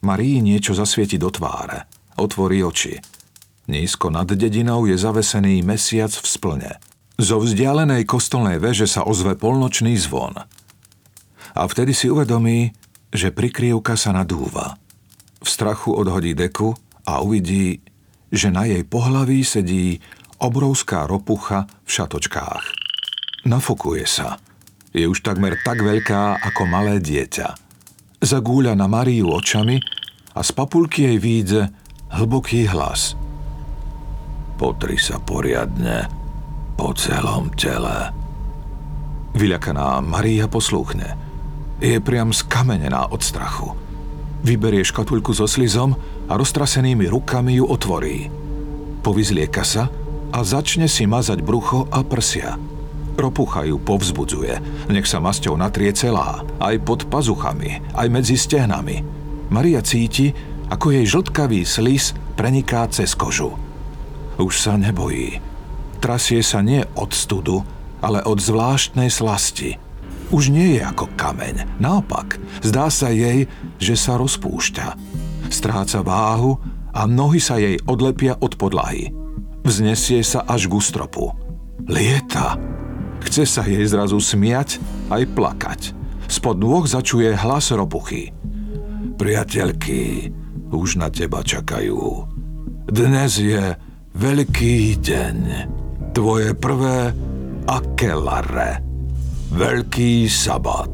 Marii 0.00 0.40
niečo 0.40 0.72
zasvieti 0.72 1.20
do 1.20 1.28
tváre. 1.28 1.84
Otvorí 2.16 2.64
oči. 2.64 2.96
Nízko 3.68 4.08
nad 4.08 4.28
dedinou 4.28 4.88
je 4.88 4.96
zavesený 4.96 5.60
mesiac 5.60 6.10
v 6.10 6.26
splne. 6.26 6.72
Zo 7.20 7.36
vzdialenej 7.44 8.08
kostolnej 8.08 8.56
veže 8.56 8.88
sa 8.88 9.04
ozve 9.04 9.36
polnočný 9.36 9.92
zvon. 10.00 10.40
A 11.52 11.62
vtedy 11.68 11.92
si 11.92 12.08
uvedomí, 12.08 12.72
že 13.12 13.28
prikrievka 13.28 13.92
sa 14.00 14.16
nadúva. 14.16 14.80
V 15.44 15.48
strachu 15.48 15.92
odhodí 15.92 16.32
deku 16.32 16.72
a 17.04 17.20
uvidí, 17.20 17.84
že 18.32 18.48
na 18.48 18.64
jej 18.64 18.80
pohlaví 18.88 19.44
sedí 19.44 20.00
obrovská 20.40 21.04
ropucha 21.04 21.68
v 21.84 21.90
šatočkách. 21.92 22.64
Nafokuje 23.44 24.08
sa– 24.08 24.34
je 24.90 25.06
už 25.06 25.22
takmer 25.22 25.54
tak 25.62 25.82
veľká 25.86 26.42
ako 26.50 26.62
malé 26.66 26.98
dieťa. 26.98 27.54
Zagúľa 28.20 28.74
na 28.74 28.90
Mariu 28.90 29.30
očami 29.30 29.78
a 30.34 30.40
z 30.42 30.50
papulky 30.50 31.06
jej 31.06 31.18
výjde 31.22 31.62
hlboký 32.10 32.66
hlas. 32.68 33.14
Potri 34.58 34.98
sa 35.00 35.16
poriadne 35.22 36.19
po 36.80 36.96
celom 36.96 37.52
tele. 37.60 38.08
Vyľakaná 39.36 40.00
Maria 40.00 40.48
poslúchne. 40.48 41.12
Je 41.76 42.00
priam 42.00 42.32
skamenená 42.32 43.12
od 43.12 43.20
strachu. 43.20 43.76
Vyberie 44.40 44.80
škatulku 44.80 45.36
so 45.36 45.44
slizom 45.44 45.92
a 46.24 46.40
roztrasenými 46.40 47.04
rukami 47.12 47.60
ju 47.60 47.68
otvorí. 47.68 48.32
Povyzlieka 49.04 49.60
sa 49.60 49.92
a 50.32 50.40
začne 50.40 50.88
si 50.88 51.04
mazať 51.04 51.44
brucho 51.44 51.84
a 51.92 52.00
prsia. 52.00 52.56
Ropucha 53.12 53.68
ju 53.68 53.76
povzbudzuje. 53.76 54.88
Nech 54.88 55.04
sa 55.04 55.20
masťou 55.20 55.60
natrie 55.60 55.92
celá, 55.92 56.40
aj 56.64 56.80
pod 56.80 57.04
pazuchami, 57.12 57.92
aj 57.92 58.08
medzi 58.08 58.40
stehnami. 58.40 59.04
Maria 59.52 59.84
cíti, 59.84 60.32
ako 60.72 60.96
jej 60.96 61.04
žltkavý 61.04 61.60
slis 61.60 62.16
preniká 62.40 62.88
cez 62.88 63.12
kožu. 63.12 63.52
Už 64.40 64.56
sa 64.56 64.80
nebojí. 64.80 65.49
Trasie 66.00 66.40
sa 66.40 66.64
nie 66.64 66.80
od 66.96 67.12
studu, 67.12 67.60
ale 68.00 68.24
od 68.24 68.40
zvláštnej 68.40 69.12
slasti. 69.12 69.76
Už 70.32 70.48
nie 70.48 70.78
je 70.78 70.82
ako 70.82 71.12
kameň. 71.18 71.76
Naopak, 71.76 72.40
zdá 72.64 72.88
sa 72.88 73.12
jej, 73.12 73.44
že 73.76 73.94
sa 74.00 74.16
rozpúšťa. 74.16 74.96
Stráca 75.52 76.00
váhu 76.00 76.56
a 76.96 77.04
nohy 77.04 77.42
sa 77.42 77.60
jej 77.60 77.76
odlepia 77.84 78.38
od 78.40 78.56
podlahy. 78.56 79.12
Vznesie 79.60 80.24
sa 80.24 80.46
až 80.48 80.72
k 80.72 80.80
stropu. 80.80 81.36
Lieta. 81.84 82.56
Chce 83.20 83.44
sa 83.44 83.62
jej 83.68 83.84
zrazu 83.84 84.16
smiať 84.16 84.80
aj 85.12 85.22
plakať. 85.36 85.80
Spod 86.30 86.56
nôh 86.62 86.88
začuje 86.88 87.34
hlas 87.36 87.74
ropuchy. 87.74 88.32
Priateľky, 89.20 90.32
už 90.72 90.96
na 90.96 91.12
teba 91.12 91.44
čakajú. 91.44 92.24
Dnes 92.88 93.36
je 93.36 93.76
veľký 94.16 94.96
deň. 95.02 95.38
Tvoje 96.10 96.58
prvé 96.58 97.14
akelare. 97.70 98.82
Veľký 99.54 100.26
sabat. 100.26 100.90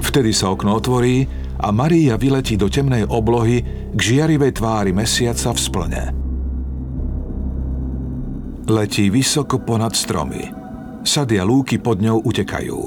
Vtedy 0.00 0.32
sa 0.32 0.48
okno 0.48 0.80
otvorí 0.80 1.28
a 1.60 1.68
Maria 1.68 2.16
vyletí 2.16 2.56
do 2.56 2.72
temnej 2.72 3.04
oblohy 3.04 3.60
k 3.92 3.98
žiarivej 4.00 4.56
tvári 4.56 4.96
mesiaca 4.96 5.52
v 5.52 5.60
splne. 5.60 6.04
Letí 8.68 9.12
vysoko 9.12 9.60
ponad 9.60 9.92
stromy. 9.92 10.44
Sady 11.04 11.36
a 11.36 11.44
lúky 11.44 11.76
pod 11.76 12.00
ňou 12.00 12.24
utekajú. 12.24 12.80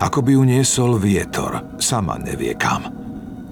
Ako 0.00 0.18
by 0.24 0.40
ju 0.40 0.42
niesol 0.44 0.96
vietor, 0.96 1.76
sama 1.80 2.16
nevie 2.16 2.56
kam. 2.56 2.88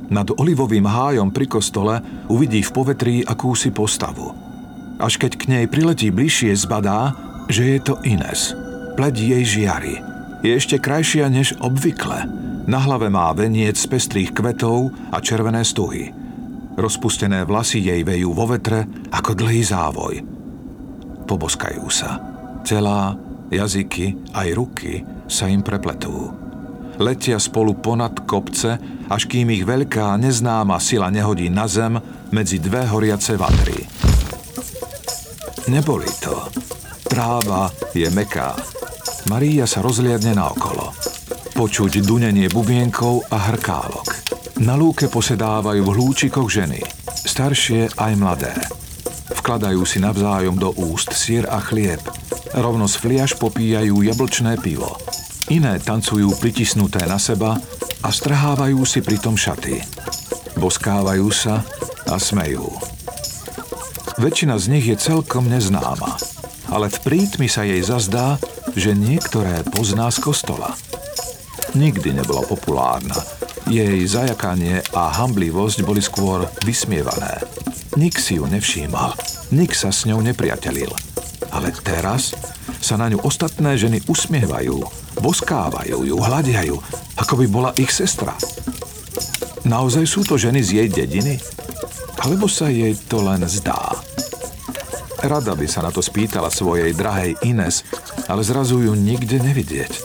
Nad 0.09 0.29
olivovým 0.33 0.89
hájom 0.89 1.33
pri 1.33 1.53
kostole 1.53 2.01
uvidí 2.33 2.65
v 2.65 2.71
povetrí 2.73 3.15
akúsi 3.25 3.73
postavu. 3.73 4.44
Až 5.05 5.21
keď 5.21 5.33
k 5.37 5.45
nej 5.53 5.65
priletí 5.69 6.09
bližšie, 6.09 6.57
zbadá, 6.57 7.13
že 7.53 7.77
je 7.77 7.79
to 7.85 8.01
Ines. 8.09 8.57
Pleť 8.97 9.15
jej 9.21 9.45
žiari. 9.45 10.01
Je 10.41 10.57
ešte 10.57 10.81
krajšia 10.81 11.29
než 11.29 11.53
obvykle. 11.61 12.25
Na 12.65 12.81
hlave 12.81 13.13
má 13.13 13.29
veniec 13.37 13.77
z 13.77 13.85
pestrých 13.85 14.33
kvetov 14.33 14.97
a 15.13 15.21
červené 15.21 15.61
stuhy. 15.61 16.09
Rozpustené 16.81 17.45
vlasy 17.45 17.85
jej 17.85 18.01
vejú 18.01 18.33
vo 18.33 18.49
vetre 18.49 18.89
ako 19.13 19.37
dlhý 19.37 19.61
závoj. 19.61 20.25
Poboskajú 21.29 21.85
sa. 21.93 22.17
Celá 22.65 23.13
jazyky 23.53 24.33
aj 24.33 24.49
ruky 24.57 25.05
sa 25.29 25.53
im 25.53 25.61
prepletú. 25.61 26.33
Letia 26.97 27.37
spolu 27.37 27.77
ponad 27.77 28.25
kopce, 28.25 28.81
až 29.13 29.23
kým 29.29 29.53
ich 29.53 29.69
veľká 29.69 30.17
neznáma 30.17 30.81
sila 30.81 31.13
nehodí 31.13 31.53
na 31.53 31.69
zem 31.69 32.01
medzi 32.33 32.57
dve 32.57 32.89
horiace 32.89 33.37
vatry. 33.37 33.85
Neboli 35.65 36.13
to. 36.21 36.45
Tráva 37.09 37.73
je 37.97 38.05
meká. 38.13 38.53
Maria 39.33 39.65
sa 39.65 39.81
rozliadne 39.81 40.37
naokolo. 40.37 40.93
Počuť 41.57 42.05
dunenie 42.05 42.53
bubienkov 42.53 43.33
a 43.33 43.49
hrkálok. 43.49 44.09
Na 44.61 44.77
lúke 44.77 45.09
posedávajú 45.09 45.81
v 45.81 45.95
hlúčikoch 45.97 46.53
ženy, 46.53 46.85
staršie 47.25 47.97
aj 47.97 48.13
mladé. 48.21 48.53
Vkladajú 49.41 49.83
si 49.89 50.05
navzájom 50.05 50.61
do 50.61 50.77
úst 50.77 51.17
sír 51.17 51.49
a 51.49 51.57
chlieb. 51.65 52.01
Rovno 52.53 52.85
z 52.85 53.01
fliaž 53.01 53.33
popíjajú 53.41 54.05
jablčné 54.05 54.61
pivo. 54.61 55.01
Iné 55.49 55.81
tancujú 55.81 56.37
pritisnuté 56.37 57.09
na 57.09 57.17
seba 57.17 57.57
a 58.05 58.09
strhávajú 58.13 58.85
si 58.85 59.01
pritom 59.01 59.33
šaty. 59.33 59.81
Boskávajú 60.61 61.29
sa 61.33 61.65
a 62.05 62.21
smejú. 62.21 62.94
Väčšina 64.19 64.59
z 64.59 64.67
nich 64.71 64.87
je 64.87 64.97
celkom 64.97 65.51
neznáma, 65.51 66.19
ale 66.71 66.87
v 66.91 66.99
prítmi 67.03 67.51
sa 67.51 67.67
jej 67.67 67.83
zazdá, 67.83 68.39
že 68.75 68.95
niektoré 68.95 69.67
pozná 69.71 70.11
z 70.11 70.19
kostola. 70.23 70.75
Nikdy 71.75 72.23
nebola 72.23 72.47
populárna. 72.47 73.19
Jej 73.67 74.05
zajakanie 74.07 74.85
a 74.95 75.11
hamblivosť 75.15 75.83
boli 75.83 76.05
skôr 76.05 76.47
vysmievané. 76.63 77.43
Nik 77.99 78.21
si 78.21 78.39
ju 78.39 78.47
nevšímal, 78.47 79.15
nik 79.55 79.75
sa 79.75 79.91
s 79.91 80.07
ňou 80.07 80.23
nepriatelil. 80.23 80.91
Ale 81.51 81.71
teraz 81.83 82.35
sa 82.83 82.99
na 82.99 83.09
ňu 83.09 83.23
ostatné 83.23 83.79
ženy 83.79 84.03
usmievajú 84.11 85.05
boskávajú 85.25 86.05
ju, 86.05 86.17
hľadiajú, 86.21 86.77
ako 87.17 87.33
by 87.41 87.47
bola 87.49 87.71
ich 87.81 87.89
sestra. 87.89 88.35
Naozaj 89.65 90.05
sú 90.05 90.21
to 90.27 90.37
ženy 90.37 90.61
z 90.61 90.85
jej 90.85 90.89
dediny? 90.93 91.41
Alebo 92.21 92.49
sa 92.49 92.69
jej 92.69 92.93
to 93.09 93.25
len 93.25 93.45
zdá? 93.49 94.04
Rada 95.25 95.57
by 95.57 95.65
sa 95.65 95.81
na 95.81 95.89
to 95.89 96.05
spýtala 96.05 96.53
svojej 96.53 96.93
drahej 96.93 97.41
Ines, 97.49 97.81
ale 98.29 98.45
zrazu 98.45 98.85
ju 98.85 98.93
nikde 98.93 99.41
nevidieť. 99.41 100.05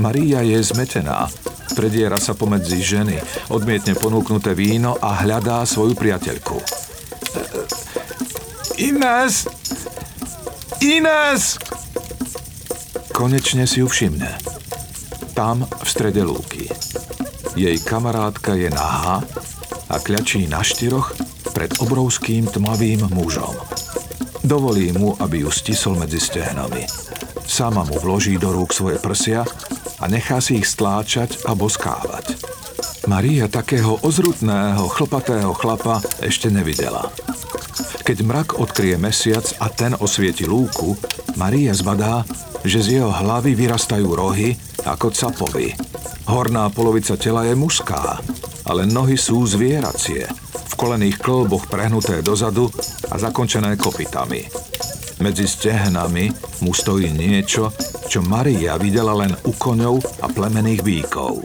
Maria 0.00 0.40
je 0.40 0.56
zmetená, 0.64 1.28
prediera 1.76 2.16
sa 2.16 2.32
pomedzi 2.32 2.80
ženy, 2.80 3.20
odmietne 3.52 3.92
ponúknuté 3.92 4.56
víno 4.56 4.96
a 4.96 5.20
hľadá 5.20 5.60
svoju 5.68 5.92
priateľku. 5.92 6.56
Ines! 8.80 9.44
Ines! 10.80 11.60
Konečne 13.12 13.68
si 13.68 13.84
ju 13.84 13.88
všimne. 13.92 14.40
Tam 15.36 15.68
v 15.68 15.88
strede 15.88 16.24
lúky. 16.24 16.64
Jej 17.56 17.76
kamarátka 17.84 18.56
je 18.56 18.72
nahá 18.72 19.20
a 19.92 19.96
kľačí 20.00 20.48
na 20.48 20.64
štyroch 20.64 21.12
pred 21.52 21.72
obrovským 21.80 22.48
tmavým 22.48 23.04
mužom. 23.12 23.75
Dovolí 24.46 24.94
mu, 24.94 25.18
aby 25.18 25.42
ju 25.42 25.50
stisol 25.50 25.98
medzi 25.98 26.22
stehnami. 26.22 26.86
Sama 27.50 27.82
mu 27.82 27.98
vloží 27.98 28.38
do 28.38 28.54
rúk 28.54 28.70
svoje 28.70 28.94
prsia 29.02 29.42
a 29.98 30.06
nechá 30.06 30.38
si 30.38 30.62
ich 30.62 30.70
stláčať 30.70 31.50
a 31.50 31.58
boskávať. 31.58 32.38
Maria 33.10 33.50
takého 33.50 33.98
ozrutného, 34.06 34.86
chlpatého 34.86 35.50
chlapa 35.50 35.98
ešte 36.22 36.46
nevidela. 36.46 37.10
Keď 38.06 38.22
mrak 38.22 38.48
odkrie 38.62 38.94
mesiac 38.94 39.42
a 39.58 39.66
ten 39.66 39.98
osvieti 39.98 40.46
lúku, 40.46 40.94
Maria 41.34 41.74
zbadá, 41.74 42.22
že 42.62 42.86
z 42.86 43.02
jeho 43.02 43.10
hlavy 43.10 43.58
vyrastajú 43.58 44.06
rohy 44.14 44.54
ako 44.86 45.10
capovi. 45.10 45.74
Horná 46.30 46.70
polovica 46.70 47.18
tela 47.18 47.42
je 47.50 47.58
mužská, 47.58 48.22
ale 48.62 48.86
nohy 48.86 49.18
sú 49.18 49.42
zvieracie, 49.42 50.30
v 50.70 50.72
kolených 50.78 51.18
klboch 51.18 51.66
prehnuté 51.66 52.22
dozadu 52.22 52.70
a 53.10 53.14
zakončené 53.18 53.78
kopitami. 53.78 54.46
Medzi 55.22 55.48
stehnami 55.48 56.28
mu 56.60 56.76
stojí 56.76 57.08
niečo, 57.08 57.72
čo 58.06 58.20
Maria 58.20 58.76
videla 58.76 59.16
len 59.16 59.32
u 59.48 59.52
koňov 59.56 60.24
a 60.24 60.26
plemených 60.28 60.84
bíkov. 60.84 61.40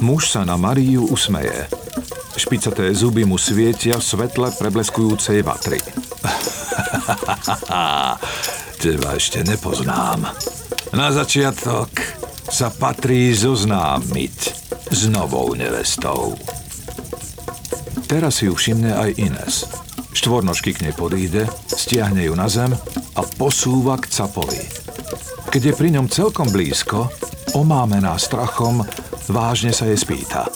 Muž 0.00 0.32
sa 0.32 0.48
na 0.48 0.56
Mariu 0.56 1.04
usmeje. 1.06 1.68
Špicaté 2.34 2.90
zuby 2.96 3.22
mu 3.22 3.38
svietia 3.38 4.00
v 4.00 4.04
svetle 4.04 4.50
prebleskujúcej 4.56 5.44
vatry. 5.46 5.78
Teba 8.82 9.16
ešte 9.16 9.46
nepoznám. 9.46 10.28
Na 10.96 11.08
začiatok 11.14 11.88
sa 12.48 12.68
patrí 12.72 13.32
zoznámiť 13.32 14.38
s 14.90 15.00
novou 15.08 15.52
nevestou. 15.56 16.36
Teraz 18.04 18.42
si 18.42 18.46
ju 18.46 18.54
všimne 18.54 18.92
aj 18.92 19.10
Ines. 19.16 19.83
Štvornožky 20.14 20.70
k 20.70 20.88
nej 20.88 20.94
podíde, 20.94 21.50
stiahne 21.66 22.24
ju 22.24 22.38
na 22.38 22.46
zem 22.46 22.70
a 23.18 23.20
posúva 23.36 23.98
k 23.98 24.06
capovi. 24.06 24.62
Keď 25.50 25.62
je 25.70 25.74
pri 25.74 25.90
ňom 25.90 26.06
celkom 26.06 26.48
blízko, 26.54 27.10
omámená 27.58 28.14
strachom, 28.14 28.86
vážne 29.28 29.74
sa 29.74 29.90
jej 29.90 29.98
spýta. 29.98 30.46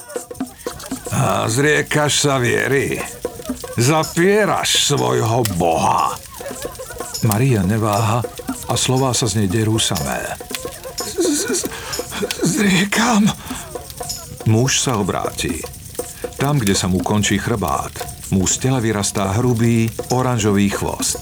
A 1.10 1.50
zriekaš 1.50 2.12
sa 2.22 2.38
viery. 2.38 3.02
Zapieraš 3.74 4.94
svojho 4.94 5.42
boha. 5.58 6.14
Maria 7.26 7.66
neváha 7.66 8.22
a 8.70 8.74
slová 8.78 9.10
sa 9.10 9.26
z 9.26 9.42
nej 9.42 9.48
derú 9.50 9.82
samé. 9.82 10.22
Zriekam. 12.46 13.26
Muž 14.48 14.80
sa 14.80 14.96
obráti. 14.96 15.60
Tam, 16.38 16.56
kde 16.56 16.72
sa 16.72 16.86
mu 16.86 17.02
končí 17.02 17.36
chrbát, 17.36 17.90
mu 18.30 18.44
z 18.46 18.54
tela 18.58 18.80
vyrastá 18.80 19.32
hrubý, 19.40 19.88
oranžový 20.12 20.68
chvost. 20.68 21.20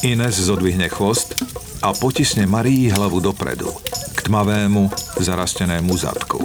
Ines 0.00 0.40
zodvihne 0.40 0.88
chvost 0.88 1.36
a 1.84 1.92
potisne 1.92 2.48
Marii 2.48 2.92
hlavu 2.92 3.20
dopredu, 3.20 3.68
k 4.16 4.28
tmavému, 4.28 4.88
zarastenému 5.20 5.92
zadku. 5.96 6.44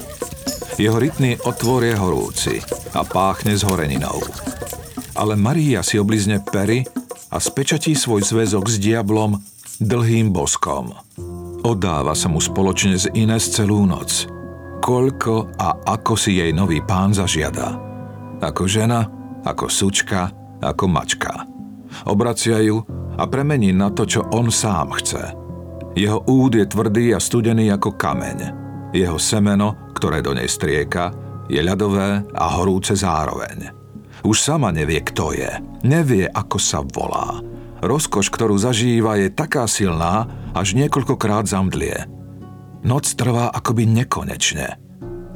Jeho 0.76 1.00
rytný 1.00 1.40
otvor 1.48 1.88
je 1.88 1.96
horúci 1.96 2.56
a 2.92 3.08
páchne 3.08 3.56
s 3.56 3.64
horeninou. 3.64 4.20
Ale 5.16 5.40
Maria 5.40 5.80
si 5.80 5.96
oblizne 5.96 6.44
pery 6.44 6.84
a 7.32 7.40
spečatí 7.40 7.96
svoj 7.96 8.28
zväzok 8.28 8.68
s 8.68 8.76
diablom 8.80 9.40
dlhým 9.80 10.36
boskom. 10.36 10.92
Oddáva 11.64 12.12
sa 12.12 12.28
mu 12.28 12.44
spoločne 12.44 13.00
s 13.00 13.08
Ines 13.16 13.52
celú 13.56 13.88
noc. 13.88 14.28
Koľko 14.84 15.56
a 15.56 15.82
ako 15.96 16.14
si 16.20 16.44
jej 16.44 16.52
nový 16.52 16.84
pán 16.84 17.16
zažiada. 17.16 17.80
Ako 18.44 18.68
žena, 18.68 19.08
ako 19.46 19.70
sučka, 19.70 20.34
ako 20.60 20.86
mačka. 20.90 21.46
Obracia 22.10 22.60
ju 22.60 22.82
a 23.16 23.24
premení 23.30 23.72
na 23.72 23.94
to, 23.94 24.04
čo 24.04 24.28
on 24.34 24.52
sám 24.52 24.92
chce. 25.00 25.24
Jeho 25.96 26.28
úd 26.28 26.60
je 26.60 26.66
tvrdý 26.68 27.16
a 27.16 27.24
studený 27.24 27.72
ako 27.72 27.96
kameň. 27.96 28.40
Jeho 28.92 29.16
semeno, 29.16 29.94
ktoré 29.96 30.20
do 30.20 30.36
nej 30.36 30.52
strieka, 30.52 31.16
je 31.48 31.62
ľadové 31.64 32.26
a 32.36 32.46
horúce 32.60 32.98
zároveň. 32.98 33.72
Už 34.26 34.42
sama 34.42 34.74
nevie, 34.74 35.00
kto 35.06 35.32
je. 35.32 35.52
Nevie, 35.86 36.26
ako 36.26 36.58
sa 36.58 36.82
volá. 36.82 37.40
Rozkoš, 37.86 38.34
ktorú 38.34 38.58
zažíva, 38.58 39.22
je 39.22 39.30
taká 39.30 39.70
silná, 39.70 40.26
až 40.58 40.74
niekoľkokrát 40.74 41.46
zamdlie. 41.46 42.10
Noc 42.82 43.06
trvá 43.14 43.54
akoby 43.54 43.86
nekonečne. 43.86 44.82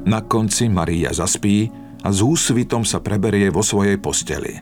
Na 0.09 0.19
konci 0.25 0.65
Maria 0.71 1.13
zaspí 1.13 1.69
a 2.03 2.07
s 2.09 2.19
úsvitom 2.23 2.87
sa 2.87 3.03
preberie 3.03 3.51
vo 3.51 3.59
svojej 3.59 3.99
posteli. 3.99 4.55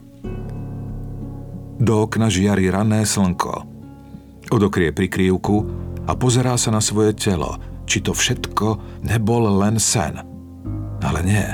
Do 1.78 2.10
okna 2.10 2.26
žiari 2.28 2.74
rané 2.74 3.06
slnko. 3.06 3.78
Odokrie 4.50 4.90
prikrývku 4.90 5.56
a 6.10 6.12
pozerá 6.18 6.58
sa 6.58 6.74
na 6.74 6.82
svoje 6.82 7.14
telo, 7.14 7.62
či 7.86 8.02
to 8.02 8.18
všetko 8.18 9.02
nebol 9.06 9.46
len 9.62 9.78
sen. 9.78 10.18
Ale 11.04 11.22
nie. 11.22 11.46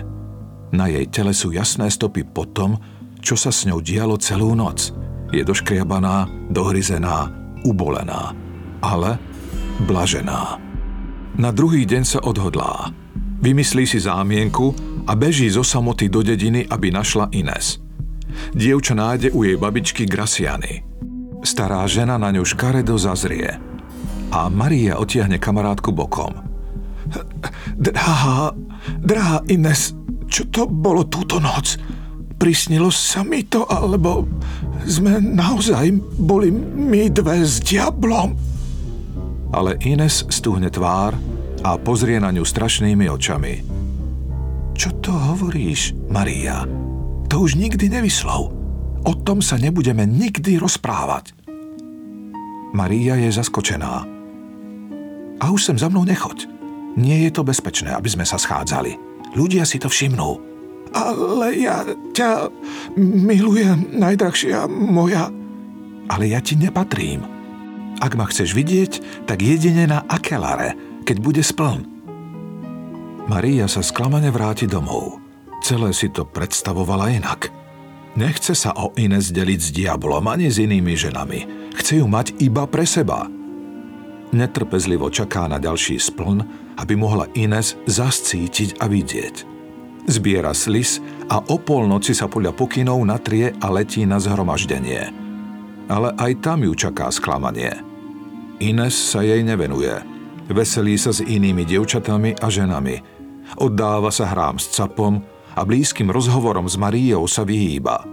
Na 0.72 0.88
jej 0.88 1.06
tele 1.12 1.36
sú 1.36 1.52
jasné 1.52 1.92
stopy 1.92 2.24
po 2.24 2.48
tom, 2.48 2.80
čo 3.20 3.36
sa 3.36 3.52
s 3.52 3.68
ňou 3.68 3.84
dialo 3.84 4.16
celú 4.18 4.56
noc. 4.56 4.96
Je 5.36 5.44
doškriabaná, 5.44 6.30
dohryzená, 6.54 7.28
ubolená, 7.68 8.32
ale 8.80 9.20
blažená. 9.84 10.62
Na 11.34 11.50
druhý 11.50 11.84
deň 11.90 12.04
sa 12.06 12.20
odhodlá. 12.22 13.03
Vymyslí 13.44 13.84
si 13.84 14.00
zámienku 14.00 14.72
a 15.04 15.20
beží 15.20 15.52
zo 15.52 15.68
samoty 15.68 16.08
do 16.08 16.24
dediny, 16.24 16.64
aby 16.64 16.96
našla 16.96 17.28
Ines. 17.36 17.76
Dievča 18.56 18.96
nájde 18.96 19.36
u 19.36 19.44
jej 19.44 19.60
babičky 19.60 20.08
Graciany. 20.08 20.80
Stará 21.44 21.84
žena 21.84 22.16
na 22.16 22.32
ňu 22.32 22.48
škaredo 22.48 22.96
zazrie. 22.96 23.60
A 24.32 24.48
Maria 24.48 24.96
otiahne 24.96 25.44
kamarátku 25.44 25.92
bokom. 25.92 26.32
Drahá, 27.76 28.56
drahá 29.04 29.44
Ines, 29.52 29.92
čo 30.32 30.48
to 30.48 30.64
bolo 30.64 31.04
túto 31.12 31.44
noc? 31.44 31.76
Prisnilo 32.40 32.96
sa 32.96 33.28
mi 33.28 33.44
to, 33.44 33.68
alebo 33.68 34.24
sme 34.88 35.20
naozaj 35.20 35.92
boli 36.16 36.48
my 36.64 37.12
dve 37.12 37.44
s 37.44 37.60
diablom? 37.60 38.40
Ale 39.52 39.76
Ines 39.84 40.24
stúhne 40.32 40.72
tvár 40.72 41.33
a 41.64 41.80
pozrie 41.80 42.20
na 42.20 42.30
ňu 42.36 42.44
strašnými 42.44 43.08
očami. 43.08 43.54
Čo 44.76 44.90
to 45.00 45.16
hovoríš, 45.16 45.96
Maria? 46.12 46.68
To 47.32 47.48
už 47.48 47.56
nikdy 47.56 47.88
nevyslov. 47.88 48.52
O 49.04 49.14
tom 49.24 49.40
sa 49.40 49.56
nebudeme 49.56 50.04
nikdy 50.04 50.60
rozprávať. 50.60 51.32
Maria 52.76 53.16
je 53.16 53.30
zaskočená. 53.32 53.94
A 55.40 55.46
už 55.52 55.72
sem 55.72 55.78
za 55.80 55.88
mnou 55.88 56.04
nechoď. 56.04 56.50
Nie 57.00 57.26
je 57.28 57.32
to 57.32 57.48
bezpečné, 57.48 57.96
aby 57.96 58.10
sme 58.12 58.26
sa 58.28 58.36
schádzali. 58.36 58.98
Ľudia 59.34 59.66
si 59.66 59.80
to 59.80 59.90
všimnú. 59.90 60.30
Ale 60.94 61.58
ja 61.58 61.82
ťa 62.14 62.54
milujem, 63.00 63.98
najdrahšia 63.98 64.70
moja. 64.70 65.32
Ale 66.12 66.30
ja 66.30 66.44
ti 66.44 66.54
nepatrím. 66.54 67.26
Ak 67.98 68.14
ma 68.20 68.28
chceš 68.30 68.54
vidieť, 68.54 69.26
tak 69.26 69.42
jedine 69.42 69.90
na 69.90 70.06
Akelare, 70.06 70.78
keď 71.04 71.18
bude 71.20 71.44
spln. 71.44 71.86
Maria 73.28 73.68
sa 73.68 73.80
sklamane 73.80 74.32
vráti 74.32 74.68
domov. 74.68 75.20
Celé 75.64 75.96
si 75.96 76.12
to 76.12 76.28
predstavovala 76.28 77.08
inak. 77.12 77.48
Nechce 78.20 78.52
sa 78.52 78.76
o 78.76 78.92
Ines 79.00 79.32
deliť 79.32 79.60
s 79.60 79.70
diablom 79.72 80.28
ani 80.28 80.52
s 80.52 80.60
inými 80.60 80.94
ženami. 80.94 81.72
Chce 81.74 82.04
ju 82.04 82.06
mať 82.06 82.36
iba 82.44 82.68
pre 82.68 82.84
seba. 82.84 83.26
Netrpezlivo 84.36 85.08
čaká 85.08 85.48
na 85.48 85.58
ďalší 85.58 85.98
spln, 85.98 86.44
aby 86.78 86.94
mohla 87.00 87.32
Ines 87.34 87.80
zascítiť 87.88 88.82
a 88.82 88.86
vidieť. 88.92 89.36
Zbiera 90.04 90.52
slis 90.52 91.00
a 91.32 91.40
o 91.40 91.56
polnoci 91.56 92.12
sa 92.12 92.28
podľa 92.28 92.52
pokynov 92.52 93.00
natrie 93.08 93.56
a 93.64 93.72
letí 93.72 94.04
na 94.04 94.20
zhromaždenie. 94.20 95.10
Ale 95.88 96.12
aj 96.20 96.44
tam 96.44 96.60
ju 96.68 96.76
čaká 96.76 97.08
sklamanie. 97.08 97.72
Ines 98.60 98.94
sa 98.94 99.24
jej 99.24 99.40
nevenuje. 99.42 100.13
Veselí 100.52 101.00
sa 101.00 101.16
s 101.16 101.24
inými 101.24 101.64
dievčatami 101.64 102.36
a 102.40 102.48
ženami. 102.52 102.96
Oddáva 103.60 104.12
sa 104.12 104.28
hrám 104.28 104.60
s 104.60 104.72
capom 104.76 105.24
a 105.54 105.62
blízkym 105.64 106.10
rozhovorom 106.10 106.68
s 106.68 106.76
Maríou 106.76 107.30
sa 107.30 107.48
vyhýba. 107.48 108.04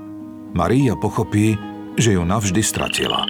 Maria 0.54 0.94
pochopí, 0.98 1.56
že 1.98 2.14
ju 2.14 2.22
navždy 2.22 2.62
stratila. 2.62 3.26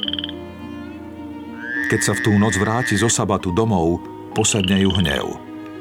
Keď 1.88 2.00
sa 2.00 2.12
v 2.14 2.22
tú 2.22 2.32
noc 2.38 2.54
vráti 2.54 2.94
zo 2.94 3.10
sabatu 3.10 3.50
domov, 3.50 3.98
posadne 4.36 4.78
ju 4.78 4.90
hnev. 4.94 5.26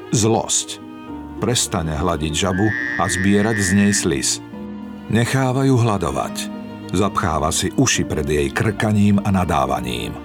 Zlosť. 0.10 0.82
Prestane 1.40 1.96
hľadiť 1.96 2.34
žabu 2.36 2.68
a 3.00 3.08
zbierať 3.08 3.58
z 3.62 3.70
nej 3.78 3.92
slis. 3.96 4.44
Necháva 5.08 5.64
ju 5.64 5.80
hľadovať. 5.80 6.36
Zapcháva 6.92 7.54
si 7.54 7.70
uši 7.78 8.04
pred 8.04 8.26
jej 8.26 8.50
krkaním 8.50 9.22
a 9.22 9.30
nadávaním. 9.30 10.18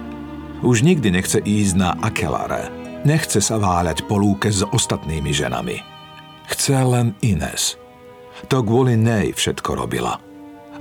Už 0.65 0.81
nikdy 0.81 1.13
nechce 1.13 1.37
ísť 1.37 1.73
na 1.77 1.93
Akelare. 2.01 2.84
Nechce 3.05 3.37
sa 3.39 3.61
váľať 3.61 4.09
po 4.09 4.17
lúke 4.17 4.49
s 4.49 4.65
ostatnými 4.65 5.29
ženami. 5.29 5.77
Chce 6.49 6.77
len 6.81 7.13
Ines– 7.21 7.73
to 8.51 8.59
kvôli 8.61 8.99
nej 8.99 9.31
všetko 9.31 9.79
robila. 9.79 10.19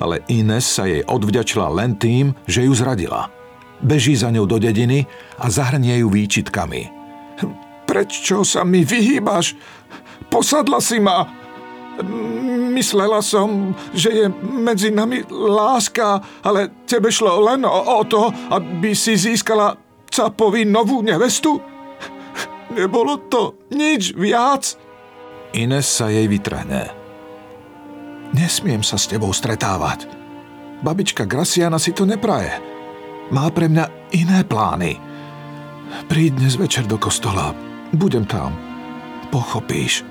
Ale 0.03 0.27
Ines 0.27 0.67
sa 0.67 0.91
jej 0.91 1.07
odvďačila 1.07 1.71
len 1.71 1.95
tým, 1.95 2.35
že 2.51 2.67
ju 2.67 2.75
zradila. 2.75 3.31
Beží 3.79 4.19
za 4.19 4.35
ňou 4.35 4.51
do 4.51 4.59
dediny 4.59 5.07
a 5.39 5.47
zahrnie 5.47 6.03
ju 6.03 6.11
výčitkami. 6.11 6.91
Prečo 7.87 8.43
sa 8.43 8.67
mi 8.67 8.83
vyhýbaš? 8.83 9.55
Posadla 10.27 10.83
si 10.83 10.99
ma! 10.99 11.23
Myslela 12.75 13.23
som, 13.23 13.71
že 13.95 14.11
je 14.11 14.27
medzi 14.43 14.91
nami 14.91 15.23
láska, 15.31 16.19
ale 16.43 16.83
tebe 16.91 17.07
šlo 17.07 17.39
len 17.39 17.63
o, 17.63 18.03
to, 18.03 18.35
aby 18.51 18.99
si 18.99 19.15
získala 19.15 19.79
capovi 20.11 20.67
novú 20.67 21.07
nevestu? 21.07 21.63
Nebolo 22.75 23.31
to 23.31 23.71
nič 23.71 24.19
viac? 24.19 24.75
Ines 25.55 25.87
sa 25.87 26.11
jej 26.11 26.27
vytrhne. 26.27 26.91
Nesmiem 28.35 28.83
sa 28.83 28.99
s 28.99 29.07
tebou 29.07 29.31
stretávať. 29.31 30.11
Babička 30.83 31.23
Graciana 31.23 31.79
si 31.79 31.95
to 31.95 32.03
nepraje. 32.03 32.51
Má 33.31 33.47
pre 33.55 33.71
mňa 33.71 34.11
iné 34.11 34.43
plány. 34.43 34.99
Príď 36.11 36.43
dnes 36.43 36.59
večer 36.59 36.91
do 36.91 36.99
kostola. 36.99 37.55
Budem 37.95 38.27
tam. 38.27 38.59
Pochopíš. 39.31 40.03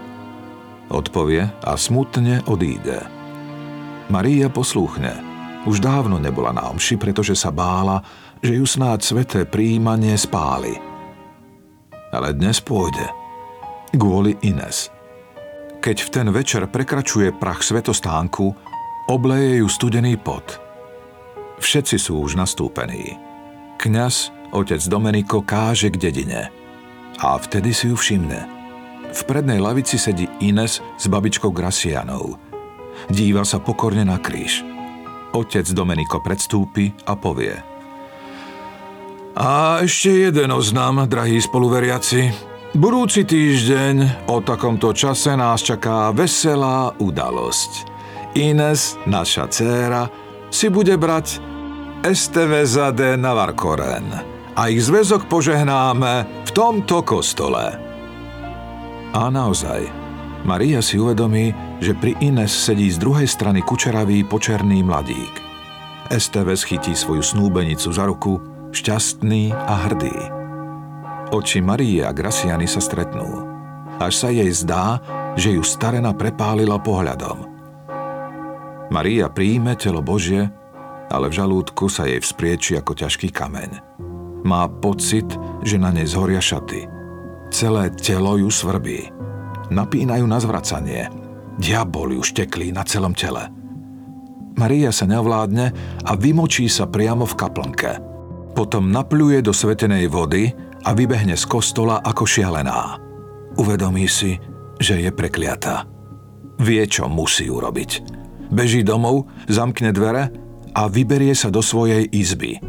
Odpovie 0.88 1.44
a 1.44 1.76
smutne 1.76 2.40
odíde. 2.48 3.04
Maria 4.08 4.48
poslúchne. 4.48 5.20
Už 5.68 5.84
dávno 5.84 6.16
nebola 6.16 6.56
na 6.56 6.72
omši, 6.72 6.96
pretože 6.96 7.36
sa 7.36 7.52
bála, 7.52 8.00
že 8.40 8.56
ju 8.56 8.64
snáď 8.64 9.00
sveté 9.04 9.40
príjmanie 9.44 10.16
spáli. 10.16 10.93
Ale 12.14 12.38
dnes 12.38 12.62
pôjde. 12.62 13.10
Kvôli 13.98 14.38
Ines. 14.46 14.94
Keď 15.82 15.98
v 16.06 16.10
ten 16.14 16.28
večer 16.30 16.70
prekračuje 16.70 17.34
prach 17.34 17.66
svetostánku, 17.66 18.54
obleje 19.10 19.66
ju 19.66 19.68
studený 19.68 20.22
pot. 20.22 20.62
Všetci 21.58 21.98
sú 21.98 22.22
už 22.22 22.38
nastúpení. 22.38 23.18
Kňaz, 23.82 24.30
otec 24.54 24.80
Domeniko, 24.86 25.42
káže 25.42 25.90
k 25.90 25.98
dedine. 25.98 26.54
A 27.18 27.34
vtedy 27.42 27.74
si 27.74 27.90
ju 27.90 27.98
všimne. 27.98 28.46
V 29.10 29.22
prednej 29.26 29.58
lavici 29.58 29.98
sedí 29.98 30.30
Ines 30.38 30.86
s 30.86 31.06
babičkou 31.10 31.50
Gracianou. 31.50 32.38
Díva 33.10 33.42
sa 33.42 33.58
pokorne 33.58 34.06
na 34.06 34.22
kríž. 34.22 34.62
Otec 35.34 35.66
Domeniko 35.74 36.22
predstúpi 36.22 36.94
a 37.10 37.18
povie 37.18 37.73
A 39.34 39.82
ešte 39.82 40.30
jeden 40.30 40.54
oznam, 40.54 41.10
drahí 41.10 41.42
spoluveriaci. 41.42 42.30
Budúci 42.78 43.26
týždeň 43.26 44.30
o 44.30 44.46
takomto 44.46 44.94
čase 44.94 45.34
nás 45.34 45.66
čaká 45.66 46.14
veselá 46.14 46.94
udalosť. 47.02 47.90
Ines, 48.38 48.94
naša 49.10 49.50
dcéra, 49.50 50.06
si 50.54 50.70
bude 50.70 50.94
brať 51.02 51.42
Esteveza 52.06 52.94
de 52.94 53.18
Navarcoren 53.18 54.06
a 54.54 54.70
ich 54.70 54.86
zväzok 54.86 55.26
požehnáme 55.26 56.46
v 56.46 56.52
tomto 56.54 57.02
kostole. 57.02 57.74
A 59.18 59.22
naozaj, 59.34 59.90
Maria 60.46 60.78
si 60.86 61.02
uvedomí, 61.02 61.50
že 61.82 61.98
pri 61.98 62.14
Ines 62.22 62.54
sedí 62.54 62.86
z 62.94 63.02
druhej 63.02 63.26
strany 63.26 63.66
kučeravý 63.66 64.30
počerný 64.30 64.86
mladík. 64.86 65.42
Esteves 66.14 66.62
chytí 66.62 66.94
svoju 66.94 67.26
snúbenicu 67.26 67.90
za 67.90 68.06
ruku, 68.06 68.53
šťastný 68.74 69.54
a 69.54 69.88
hrdý. 69.88 70.18
Oči 71.30 71.62
Marie 71.62 72.02
a 72.02 72.12
Graciany 72.12 72.66
sa 72.66 72.82
stretnú. 72.82 73.46
Až 74.02 74.14
sa 74.18 74.30
jej 74.34 74.50
zdá, 74.54 74.98
že 75.38 75.54
ju 75.54 75.62
starena 75.62 76.14
prepálila 76.14 76.82
pohľadom. 76.82 77.50
Maria 78.94 79.30
príjme 79.30 79.74
telo 79.78 80.02
Božie, 80.02 80.50
ale 81.10 81.26
v 81.30 81.38
žalúdku 81.38 81.90
sa 81.90 82.06
jej 82.06 82.22
vzprieči 82.22 82.78
ako 82.78 82.94
ťažký 82.94 83.34
kameň. 83.34 83.72
Má 84.46 84.70
pocit, 84.70 85.26
že 85.64 85.80
na 85.82 85.90
nej 85.90 86.06
zhoria 86.06 86.42
šaty. 86.42 86.86
Celé 87.54 87.94
telo 87.94 88.38
ju 88.38 88.50
svrbí. 88.50 89.10
Napínajú 89.74 90.26
na 90.26 90.38
zvracanie. 90.38 91.10
Diabol 91.58 92.18
ju 92.18 92.22
šteklí 92.26 92.74
na 92.74 92.86
celom 92.86 93.14
tele. 93.14 93.50
Maria 94.54 94.94
sa 94.94 95.10
neovládne 95.10 95.66
a 96.06 96.12
vymočí 96.14 96.70
sa 96.70 96.86
priamo 96.86 97.26
v 97.26 97.38
kaplnke. 97.38 98.13
Potom 98.54 98.94
napľuje 98.94 99.42
do 99.42 99.50
svetenej 99.50 100.06
vody 100.14 100.54
a 100.86 100.94
vybehne 100.94 101.34
z 101.34 101.46
kostola 101.50 102.06
ako 102.06 102.24
šialená. 102.30 103.02
Uvedomí 103.58 104.06
si, 104.06 104.38
že 104.78 105.02
je 105.02 105.10
prekliatá. 105.10 105.90
Vie, 106.62 106.86
čo 106.86 107.10
musí 107.10 107.50
urobiť. 107.50 107.92
Beží 108.54 108.86
domov, 108.86 109.26
zamkne 109.50 109.90
dvere 109.90 110.30
a 110.78 110.86
vyberie 110.86 111.34
sa 111.34 111.50
do 111.50 111.66
svojej 111.66 112.06
izby. 112.14 112.62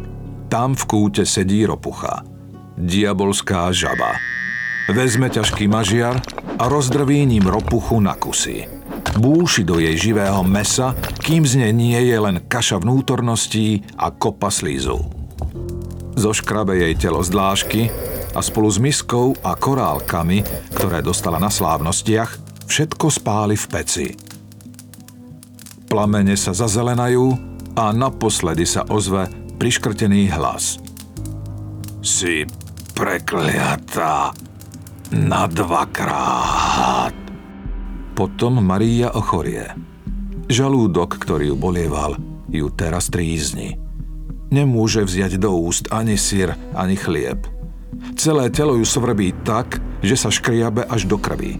Tam 0.49 0.73
v 0.73 0.85
kúte 0.88 1.29
sedí 1.29 1.68
ropucha. 1.68 2.25
Diabolská 2.81 3.68
žaba. 3.68 4.16
Vezme 4.88 5.29
ťažký 5.29 5.68
mažiar 5.68 6.16
a 6.57 6.64
rozdrví 6.68 7.29
ním 7.29 7.44
ropuchu 7.44 8.01
na 8.01 8.16
kusy. 8.16 8.68
Búši 9.20 9.68
do 9.68 9.77
jej 9.77 9.97
živého 10.01 10.40
mesa, 10.44 10.97
kým 11.20 11.44
z 11.44 11.61
nej 11.61 11.73
nie 11.77 12.01
je 12.09 12.16
len 12.16 12.40
kaša 12.40 12.81
vnútorností 12.81 13.85
a 14.01 14.09
kopa 14.11 14.49
slízu 14.49 15.13
zoškrabe 16.14 16.79
jej 16.79 16.94
telo 16.98 17.20
z 17.22 17.31
dlášky 17.31 17.83
a 18.35 18.40
spolu 18.42 18.70
s 18.70 18.79
miskou 18.83 19.35
a 19.42 19.55
korálkami, 19.55 20.42
ktoré 20.74 21.03
dostala 21.03 21.38
na 21.38 21.50
slávnostiach, 21.50 22.38
všetko 22.66 23.07
spáli 23.11 23.55
v 23.55 23.66
peci. 23.70 24.09
Plamene 25.87 26.35
sa 26.35 26.50
zazelenajú 26.50 27.55
a 27.79 27.94
naposledy 27.94 28.66
sa 28.66 28.83
ozve 28.90 29.31
priškrtený 29.59 30.35
hlas. 30.35 30.83
Si 32.03 32.42
prekliatá 32.94 34.35
na 35.14 35.46
dvakrát. 35.46 37.14
Potom 38.14 38.62
Maria 38.62 39.11
ochorie. 39.14 39.70
Žalúdok, 40.46 41.18
ktorý 41.18 41.55
ju 41.55 41.57
bolieval, 41.59 42.18
ju 42.50 42.70
teraz 42.70 43.11
trízni. 43.11 43.84
Nemôže 44.52 45.04
vziať 45.04 45.40
do 45.40 45.54
úst 45.57 45.88
ani 45.88 46.18
sír, 46.18 46.57
ani 46.76 46.96
chlieb. 46.98 47.44
Celé 48.18 48.50
telo 48.50 48.76
ju 48.76 48.85
svrbí 48.85 49.33
tak, 49.46 49.80
že 50.04 50.18
sa 50.18 50.28
škriabe 50.28 50.85
až 50.85 51.09
do 51.09 51.16
krvi. 51.16 51.57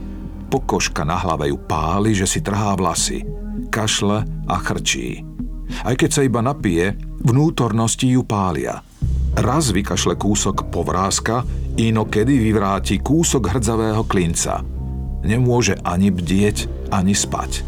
Pokožka 0.53 1.03
na 1.03 1.19
hlave 1.19 1.51
ju 1.51 1.59
páli, 1.59 2.15
že 2.15 2.29
si 2.29 2.45
trhá 2.45 2.77
vlasy. 2.77 3.25
Kašle 3.73 4.23
a 4.47 4.57
chrčí. 4.61 5.25
Aj 5.83 5.97
keď 5.97 6.11
sa 6.11 6.23
iba 6.23 6.45
napije, 6.45 6.95
vnútornosti 7.25 8.15
ju 8.15 8.23
pália. 8.23 8.85
Raz 9.35 9.75
vykašle 9.75 10.15
kúsok 10.15 10.71
povrázka, 10.71 11.43
inokedy 11.75 12.39
vyvráti 12.39 13.03
kúsok 13.03 13.51
hrdzavého 13.51 14.07
klinca. 14.07 14.63
Nemôže 15.27 15.75
ani 15.83 16.15
bdieť, 16.15 16.91
ani 16.95 17.17
spať. 17.17 17.67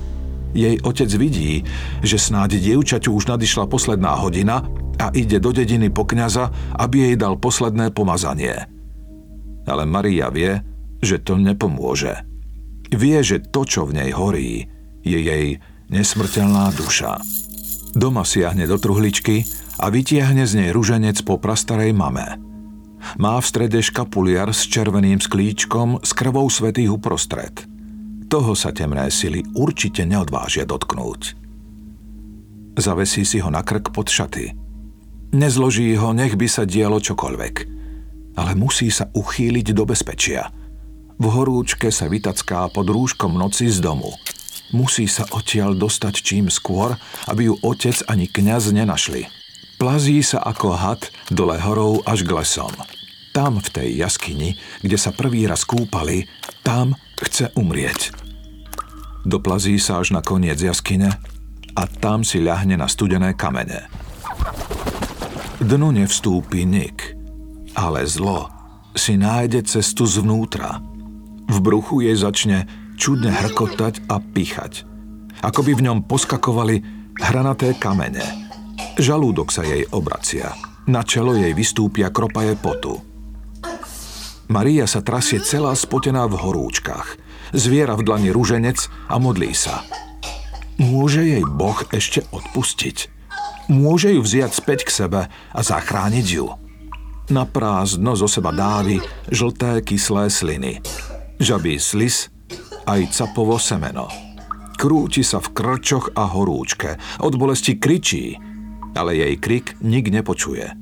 Jej 0.55 0.79
otec 0.87 1.11
vidí, 1.18 1.66
že 2.07 2.16
snáď 2.16 2.62
dievčaťu 2.62 3.12
už 3.12 3.29
nadišla 3.35 3.66
posledná 3.66 4.14
hodina 4.14 4.62
a 4.96 5.12
ide 5.12 5.40
do 5.40 5.52
dediny 5.52 5.92
po 5.92 6.09
kňaza, 6.09 6.76
aby 6.80 7.11
jej 7.11 7.16
dal 7.20 7.37
posledné 7.37 7.92
pomazanie. 7.92 8.68
Ale 9.66 9.85
Maria 9.85 10.30
vie, 10.32 10.62
že 11.02 11.20
to 11.20 11.37
nepomôže. 11.37 12.24
Vie, 12.94 13.18
že 13.20 13.42
to, 13.42 13.66
čo 13.66 13.85
v 13.85 13.98
nej 13.98 14.11
horí, 14.14 14.70
je 15.02 15.18
jej 15.18 15.46
nesmrteľná 15.90 16.70
duša. 16.74 17.18
Doma 17.96 18.22
siahne 18.22 18.68
do 18.68 18.76
truhličky 18.76 19.46
a 19.80 19.88
vytiahne 19.90 20.44
z 20.44 20.52
nej 20.64 20.70
ruženec 20.70 21.22
po 21.24 21.40
prastarej 21.40 21.96
mame. 21.96 22.38
Má 23.16 23.38
v 23.38 23.46
strede 23.46 23.78
škapuliar 23.80 24.50
s 24.50 24.66
červeným 24.66 25.22
sklíčkom 25.22 26.02
s 26.02 26.11
krvou 26.11 26.50
svetých 26.50 26.90
uprostred. 26.90 27.54
Toho 28.26 28.59
sa 28.59 28.74
temné 28.74 29.06
sily 29.14 29.46
určite 29.54 30.02
neodvážia 30.02 30.66
dotknúť. 30.66 31.38
Zavesí 32.76 33.22
si 33.22 33.38
ho 33.38 33.48
na 33.48 33.62
krk 33.62 33.94
pod 33.94 34.11
šaty. 34.11 34.65
Nezloží 35.35 35.95
ho, 35.99 36.15
nech 36.15 36.39
by 36.39 36.47
sa 36.47 36.62
dialo 36.62 37.03
čokoľvek. 37.03 37.55
Ale 38.37 38.53
musí 38.55 38.93
sa 38.93 39.09
uchýliť 39.11 39.73
do 39.73 39.89
bezpečia. 39.89 40.53
V 41.17 41.25
horúčke 41.33 41.89
sa 41.89 42.07
vytacká 42.07 42.69
pod 42.69 42.87
rúškom 42.93 43.33
noci 43.35 43.73
z 43.73 43.81
domu. 43.81 44.12
Musí 44.77 45.09
sa 45.09 45.25
odtiaľ 45.33 45.79
dostať 45.79 46.15
čím 46.21 46.47
skôr, 46.53 46.99
aby 47.31 47.49
ju 47.49 47.55
otec 47.65 47.97
ani 48.11 48.29
kňaz 48.29 48.75
nenašli. 48.77 49.25
Plazí 49.81 50.21
sa 50.21 50.45
ako 50.45 50.77
had 50.77 51.03
dole 51.33 51.57
horou 51.57 52.05
až 52.05 52.25
k 52.25 52.33
lesom. 52.33 52.73
Tam 53.33 53.61
v 53.61 53.69
tej 53.69 53.89
jaskyni, 54.01 54.57
kde 54.81 54.97
sa 54.97 55.12
prvý 55.12 55.45
raz 55.45 55.65
kúpali, 55.69 56.25
tam 56.65 56.97
chce 57.21 57.53
umrieť. 57.57 58.12
Doplazí 59.29 59.77
sa 59.77 60.01
až 60.01 60.17
na 60.17 60.25
koniec 60.25 60.61
jaskyne 60.61 61.12
a 61.77 61.83
tam 62.01 62.25
si 62.25 62.41
ľahne 62.41 62.81
na 62.81 62.89
studené 62.89 63.37
kamene. 63.37 63.89
Dnu 65.61 65.92
nevstúpi 65.92 66.69
nik, 66.69 67.16
ale 67.75 68.05
zlo 68.05 68.53
si 68.97 69.16
nájde 69.16 69.64
cestu 69.64 70.09
zvnútra. 70.09 70.81
V 71.47 71.57
bruchu 71.62 72.05
jej 72.05 72.16
začne 72.16 72.64
čudne 72.97 73.33
hrkotať 73.33 74.09
a 74.09 74.21
pichať. 74.21 74.88
Ako 75.45 75.61
by 75.64 75.73
v 75.77 75.85
ňom 75.85 75.99
poskakovali 76.09 76.81
hranaté 77.21 77.77
kamene– 77.77 78.25
Žalúdok 78.97 79.53
sa 79.53 79.61
jej 79.61 79.85
obracia. 79.92 80.57
Na 80.88 81.05
čelo 81.05 81.37
jej 81.37 81.53
vystúpia 81.53 82.09
kropaje 82.09 82.57
potu. 82.57 82.97
Maria 84.49 84.88
sa 84.88 85.05
trasie 85.05 85.42
celá 85.45 85.77
spotená 85.77 86.25
v 86.25 86.40
horúčkach. 86.40 87.21
Zviera 87.53 87.92
v 87.92 88.09
dlani 88.09 88.31
rúženec 88.33 88.88
a 89.12 89.21
modlí 89.21 89.53
sa. 89.53 89.85
Môže 90.81 91.29
jej 91.29 91.45
Boh 91.45 91.77
ešte 91.92 92.25
odpustiť? 92.33 93.15
Môže 93.66 94.14
ju 94.14 94.22
vziať 94.22 94.52
späť 94.55 94.81
k 94.87 94.94
sebe 94.94 95.20
a 95.31 95.61
zachrániť 95.61 96.26
ju? 96.26 96.46
Na 97.35 97.42
prázdno 97.42 98.14
zo 98.14 98.31
seba 98.31 98.55
dávi 98.55 99.02
žlté 99.31 99.83
kyslé 99.83 100.31
sliny. 100.31 100.79
Žabí 101.42 101.74
slis 101.83 102.31
aj 102.87 103.11
capovo 103.11 103.59
semeno. 103.59 104.07
Krúti 104.79 105.26
sa 105.26 105.42
v 105.42 105.50
krčoch 105.50 106.14
a 106.14 106.31
horúčke. 106.31 106.94
Od 107.18 107.35
bolesti 107.35 107.81
kričí– 107.81 108.33
ale 108.96 109.20
jej 109.20 109.37
krik 109.37 109.76
nik 109.85 110.09
nepočuje. 110.09 110.72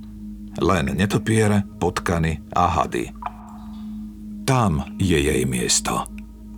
Len 0.63 0.87
netopiere, 0.95 1.67
potkany 1.83 2.39
a 2.55 2.71
hady. 2.71 3.11
Tam 4.47 4.87
je 5.03 5.19
jej 5.19 5.43
miesto. 5.51 6.07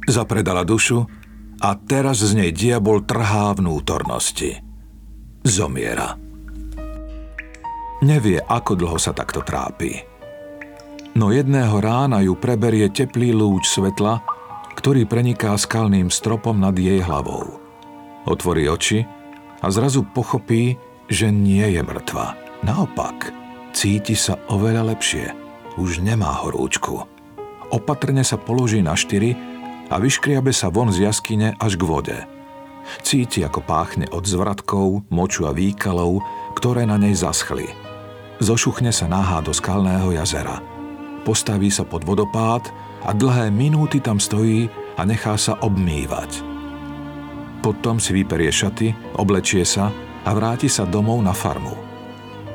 Zapredala 0.04 0.68
dušu 0.68 1.08
a 1.64 1.68
teraz 1.80 2.20
z 2.20 2.36
nej 2.36 2.50
diabol 2.52 3.08
trhá 3.08 3.56
vnútornosti. 3.56 4.60
Zomiera. 5.46 6.18
Nevie, 8.02 8.42
ako 8.42 8.74
dlho 8.74 8.98
sa 8.98 9.14
takto 9.14 9.46
trápi. 9.46 9.94
No 11.14 11.30
jedného 11.30 11.78
rána 11.78 12.18
ju 12.20 12.34
preberie 12.34 12.90
teplý 12.90 13.30
lúč 13.30 13.70
svetla, 13.70 14.26
ktorý 14.74 15.06
preniká 15.06 15.54
skalným 15.54 16.10
stropom 16.10 16.58
nad 16.58 16.74
jej 16.74 16.98
hlavou. 16.98 17.62
Otvorí 18.26 18.66
oči 18.66 19.06
a 19.62 19.66
zrazu 19.70 20.02
pochopí, 20.02 20.74
že 21.06 21.30
nie 21.30 21.62
je 21.78 21.80
mŕtva. 21.80 22.34
Naopak, 22.66 23.30
cíti 23.70 24.18
sa 24.18 24.42
oveľa 24.50 24.98
lepšie. 24.98 25.30
Už 25.78 26.02
nemá 26.02 26.42
horúčku. 26.42 27.06
Opatrne 27.70 28.26
sa 28.26 28.34
položí 28.34 28.82
na 28.82 28.98
štyri 28.98 29.38
a 29.86 29.94
vyškriabe 30.02 30.50
sa 30.50 30.74
von 30.74 30.90
z 30.90 31.06
jaskyne 31.06 31.54
až 31.62 31.78
k 31.78 31.86
vode. 31.86 32.18
Cíti, 33.02 33.42
ako 33.42 33.62
páchne 33.62 34.06
od 34.12 34.26
zvratkov, 34.26 35.06
moču 35.10 35.46
a 35.46 35.52
výkalov, 35.54 36.22
ktoré 36.56 36.88
na 36.88 36.96
nej 36.96 37.14
zaschli. 37.14 37.68
Zošuchne 38.40 38.92
sa 38.92 39.08
náhá 39.08 39.40
do 39.40 39.52
skalného 39.54 40.12
jazera. 40.12 40.60
Postaví 41.24 41.72
sa 41.72 41.82
pod 41.82 42.04
vodopád 42.04 42.68
a 43.02 43.10
dlhé 43.10 43.50
minúty 43.50 43.98
tam 43.98 44.20
stojí 44.20 44.68
a 44.96 45.02
nechá 45.02 45.34
sa 45.40 45.58
obmývať. 45.60 46.44
Potom 47.64 47.98
si 47.98 48.14
vyperie 48.14 48.52
šaty, 48.52 49.18
oblečie 49.18 49.66
sa 49.66 49.90
a 50.22 50.30
vráti 50.36 50.70
sa 50.70 50.86
domov 50.86 51.18
na 51.24 51.34
farmu. 51.34 51.74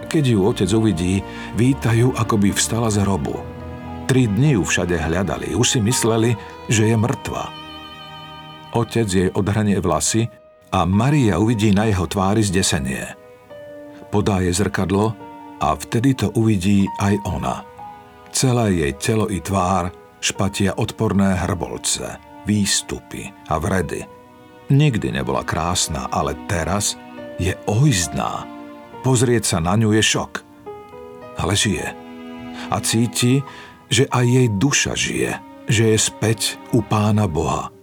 Keď 0.08 0.24
ju 0.24 0.40
otec 0.44 0.70
uvidí, 0.76 1.24
vítajú, 1.56 2.16
ako 2.16 2.36
by 2.36 2.50
vstala 2.52 2.92
z 2.92 3.04
hrobu. 3.04 3.40
Tri 4.12 4.28
dni 4.28 4.60
ju 4.60 4.64
všade 4.68 5.00
hľadali, 5.00 5.56
už 5.56 5.68
si 5.68 5.80
mysleli, 5.80 6.36
že 6.68 6.92
je 6.92 6.96
mŕtva. 7.00 7.61
Otec 8.72 9.08
jej 9.08 9.30
odhranie 9.36 9.80
vlasy 9.84 10.28
a 10.72 10.88
Maria 10.88 11.40
uvidí 11.40 11.76
na 11.76 11.92
jeho 11.92 12.08
tvári 12.08 12.44
zdesenie. 12.44 13.16
Podá 14.12 14.40
jej 14.44 14.56
zrkadlo 14.56 15.16
a 15.60 15.76
vtedy 15.76 16.16
to 16.16 16.28
uvidí 16.36 16.88
aj 17.00 17.16
ona. 17.28 17.64
Celé 18.32 18.80
jej 18.80 18.94
telo 18.96 19.28
i 19.28 19.44
tvár 19.44 19.92
špatia 20.24 20.76
odporné 20.80 21.36
hrbolce, 21.36 22.16
výstupy 22.48 23.28
a 23.52 23.60
vredy. 23.60 24.08
Nikdy 24.72 25.12
nebola 25.12 25.44
krásna, 25.44 26.08
ale 26.08 26.36
teraz– 26.48 26.96
je 27.42 27.58
ohyzdná. 27.66 28.46
Pozrieť 29.02 29.44
sa 29.50 29.58
na 29.58 29.74
ňu 29.74 29.98
je 29.98 30.04
šok. 30.06 30.34
Ale 31.42 31.58
žije. 31.58 31.90
A 32.70 32.78
cíti, 32.86 33.42
že 33.90 34.06
aj 34.14 34.26
jej 34.30 34.48
duša 34.62 34.94
žije, 34.94 35.32
že 35.66 35.84
je 35.90 35.98
späť 35.98 36.62
u 36.70 36.86
pána 36.86 37.26
Boha. 37.26 37.74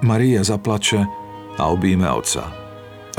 Maria 0.00 0.40
zaplače 0.40 1.04
a 1.60 1.62
obíme 1.68 2.08
oca. 2.08 2.48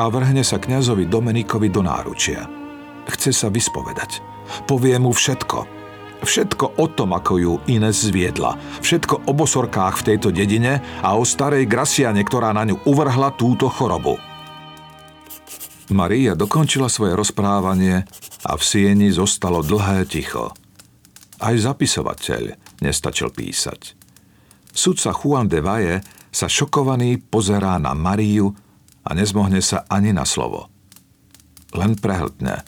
A 0.02 0.04
vrhne 0.10 0.42
sa 0.42 0.58
kňazovi 0.58 1.06
Dominikovi 1.06 1.70
do 1.70 1.86
náručia. 1.86 2.50
Chce 3.06 3.30
sa 3.30 3.48
vyspovedať. 3.54 4.18
Povie 4.66 4.98
mu 4.98 5.14
všetko. 5.14 5.82
Všetko 6.22 6.82
o 6.82 6.86
tom, 6.90 7.14
ako 7.18 7.34
ju 7.38 7.54
Ines 7.70 8.10
zviedla. 8.10 8.58
Všetko 8.82 9.30
o 9.30 9.32
bosorkách 9.34 10.02
v 10.02 10.06
tejto 10.14 10.30
dedine 10.34 10.82
a 11.02 11.18
o 11.18 11.26
starej 11.26 11.70
Grasiane, 11.70 12.26
ktorá 12.26 12.54
na 12.54 12.66
ňu 12.66 12.82
uvrhla 12.86 13.34
túto 13.38 13.70
chorobu. 13.70 14.18
Maria 15.94 16.34
dokončila 16.34 16.90
svoje 16.90 17.14
rozprávanie 17.14 18.06
a 18.48 18.52
v 18.58 18.62
sieni 18.64 19.14
zostalo 19.14 19.62
dlhé 19.62 20.08
ticho. 20.10 20.56
Aj 21.42 21.54
zapisovateľ 21.58 22.58
nestačil 22.82 23.30
písať. 23.34 23.98
Sudca 24.72 25.12
Juan 25.12 25.52
de 25.52 25.60
Valle 25.60 26.21
sa 26.32 26.48
šokovaný 26.48 27.20
pozerá 27.20 27.76
na 27.78 27.92
Mariu 27.92 28.56
a 29.04 29.12
nezmohne 29.12 29.60
sa 29.60 29.84
ani 29.92 30.16
na 30.16 30.24
slovo. 30.24 30.72
Len 31.76 32.00
prehltne. 32.00 32.64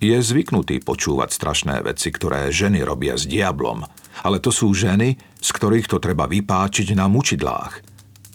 Je 0.00 0.16
zvyknutý 0.20 0.84
počúvať 0.84 1.32
strašné 1.32 1.80
veci, 1.80 2.12
ktoré 2.12 2.52
ženy 2.52 2.84
robia 2.84 3.16
s 3.16 3.24
diablom, 3.24 3.84
ale 4.24 4.36
to 4.40 4.52
sú 4.52 4.72
ženy, 4.72 5.16
z 5.16 5.48
ktorých 5.48 5.88
to 5.88 6.00
treba 6.00 6.28
vypáčiť 6.28 6.92
na 6.96 7.08
mučidlách. 7.08 7.72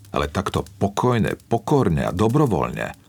Ale 0.10 0.26
takto 0.30 0.66
pokojne, 0.82 1.38
pokorne 1.50 2.10
a 2.10 2.16
dobrovoľne– 2.16 2.88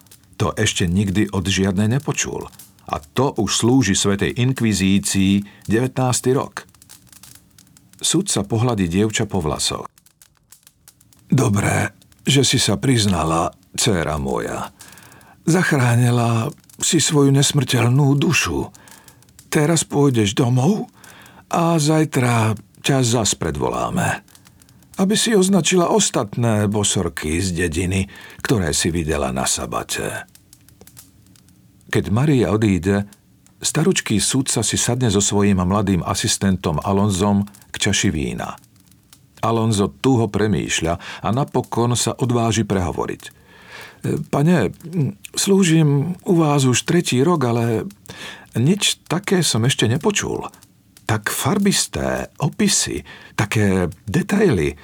to 0.40 0.56
ešte 0.56 0.88
nikdy 0.88 1.28
od 1.36 1.44
žiadnej 1.44 2.00
nepočul. 2.00 2.48
A 2.88 2.96
to 3.12 3.36
už 3.36 3.60
slúži 3.60 3.92
Svetej 3.92 4.40
inkvizícii 4.40 5.68
19. 5.68 6.00
rok. 6.32 6.64
sa 8.00 8.40
pohľadí 8.40 8.88
dievča 8.88 9.28
po 9.28 9.44
vlasoch. 9.44 9.84
Dobré, 11.30 11.94
že 12.26 12.42
si 12.42 12.58
sa 12.58 12.74
priznala, 12.74 13.54
dcéra 13.78 14.18
moja. 14.18 14.74
Zachránila 15.46 16.50
si 16.82 16.98
svoju 16.98 17.30
nesmrteľnú 17.30 18.18
dušu. 18.18 18.74
Teraz 19.50 19.86
pôjdeš 19.86 20.34
domov 20.34 20.90
A 21.50 21.74
zajtra 21.82 22.54
ťa 22.78 23.02
zas 23.02 23.34
predvoláme, 23.34 24.22
aby 25.02 25.14
si 25.18 25.34
označila 25.34 25.90
ostatné 25.90 26.70
bosorky 26.70 27.42
z 27.42 27.66
dediny, 27.66 28.06
ktoré 28.38 28.70
si 28.70 28.94
videla 28.94 29.34
na 29.34 29.50
sabate. 29.50 30.30
Keď 31.90 32.04
Maria 32.14 32.54
odíde, 32.54 33.10
staručký 33.58 34.22
súdca 34.22 34.62
si 34.62 34.78
sadne 34.78 35.10
so 35.10 35.18
svojím 35.18 35.58
mladým 35.58 36.06
asistentom 36.06 36.78
Alonzom 36.78 37.42
k 37.74 37.90
čaši 37.90 38.14
vína. 38.14 38.54
Alonzo 39.40 39.88
tuho 39.88 40.28
premýšľa 40.28 40.94
a 41.24 41.28
napokon 41.32 41.96
sa 41.96 42.16
odváži 42.16 42.64
prehovoriť. 42.64 43.22
Pane, 44.32 44.72
slúžim 45.36 46.16
u 46.24 46.32
vás 46.40 46.64
už 46.64 46.88
tretí 46.88 47.20
rok, 47.20 47.44
ale 47.44 47.84
nič 48.56 49.04
také 49.04 49.44
som 49.44 49.60
ešte 49.68 49.84
nepočul. 49.84 50.48
Tak 51.04 51.28
farbisté, 51.28 52.32
opisy, 52.40 53.04
také 53.36 53.92
detaily. 54.08 54.78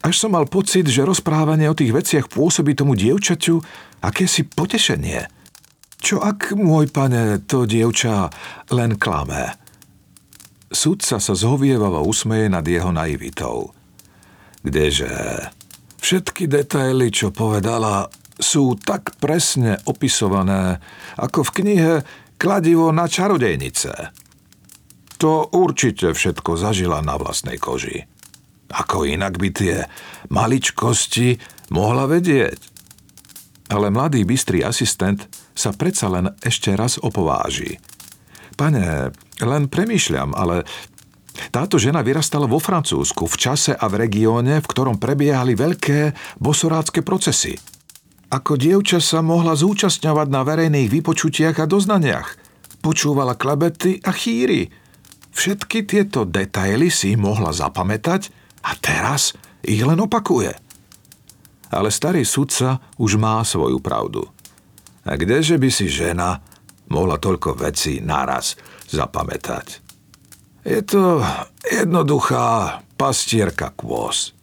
Až 0.00 0.14
som 0.16 0.32
mal 0.32 0.48
pocit, 0.48 0.88
že 0.88 1.04
rozprávanie 1.04 1.68
o 1.68 1.76
tých 1.76 1.92
veciach 1.92 2.32
pôsobí 2.32 2.72
tomu 2.72 2.96
dievčaťu 2.96 3.60
akési 4.00 4.48
potešenie. 4.48 5.28
Čo 6.00 6.22
ak, 6.22 6.54
môj 6.54 6.88
pane, 6.92 7.42
to 7.44 7.66
dievča 7.66 8.30
len 8.72 8.96
klame? 8.96 9.52
Sudca 10.70 11.18
sa 11.18 11.34
zhovievavo 11.34 12.04
usmeje 12.06 12.46
nad 12.48 12.62
jeho 12.62 12.94
naivitou. 12.94 13.74
Kdeže? 14.66 15.14
Všetky 16.02 16.50
detaily, 16.50 17.14
čo 17.14 17.30
povedala, 17.30 18.10
sú 18.34 18.74
tak 18.74 19.14
presne 19.22 19.78
opisované, 19.86 20.82
ako 21.14 21.46
v 21.46 21.54
knihe 21.62 21.92
Kladivo 22.36 22.90
na 22.90 23.06
čarodejnice. 23.06 24.12
To 25.22 25.48
určite 25.48 26.12
všetko 26.12 26.60
zažila 26.60 27.00
na 27.00 27.16
vlastnej 27.16 27.56
koži. 27.56 28.04
Ako 28.68 29.08
inak 29.08 29.38
by 29.40 29.48
tie 29.54 29.88
maličkosti 30.28 31.40
mohla 31.72 32.04
vedieť. 32.10 32.60
Ale 33.72 33.88
mladý 33.88 34.26
bystrý 34.28 34.66
asistent 34.66 35.30
sa 35.56 35.72
predsa 35.72 36.12
len 36.12 36.28
ešte 36.44 36.76
raz 36.76 37.00
opováži. 37.00 37.80
Pane, 38.58 39.14
len 39.40 39.62
premýšľam, 39.72 40.36
ale 40.36 40.68
táto 41.52 41.76
žena 41.76 42.00
vyrastala 42.00 42.48
vo 42.48 42.60
Francúzsku 42.60 43.28
v 43.28 43.36
čase 43.36 43.72
a 43.76 43.86
v 43.88 44.08
regióne, 44.08 44.60
v 44.60 44.66
ktorom 44.66 44.96
prebiehali 45.00 45.56
veľké 45.56 46.16
bosorácké 46.40 47.00
procesy. 47.00 47.56
Ako 48.26 48.58
dievča 48.58 48.98
sa 48.98 49.22
mohla 49.22 49.54
zúčastňovať 49.54 50.28
na 50.28 50.42
verejných 50.42 50.90
vypočutiach 50.90 51.62
a 51.62 51.70
doznaniach. 51.70 52.28
Počúvala 52.82 53.38
klebety 53.38 54.02
a 54.02 54.10
chýry. 54.10 54.66
Všetky 55.30 55.86
tieto 55.86 56.26
detaily 56.26 56.90
si 56.90 57.14
mohla 57.14 57.54
zapamätať 57.54 58.34
a 58.66 58.74
teraz 58.74 59.36
ich 59.62 59.78
len 59.84 60.02
opakuje. 60.02 60.50
Ale 61.70 61.90
starý 61.90 62.26
sudca 62.26 62.82
už 62.98 63.18
má 63.18 63.42
svoju 63.46 63.78
pravdu. 63.78 64.26
A 65.06 65.14
kdeže 65.14 65.54
by 65.54 65.70
si 65.70 65.86
žena 65.86 66.42
mohla 66.90 67.18
toľko 67.22 67.62
vecí 67.62 68.02
naraz 68.02 68.58
zapamätať? 68.90 69.85
Je 70.66 70.82
to 70.82 71.22
jednoduchá 71.62 72.82
pastierka 72.98 73.70
kôz. 73.78 74.34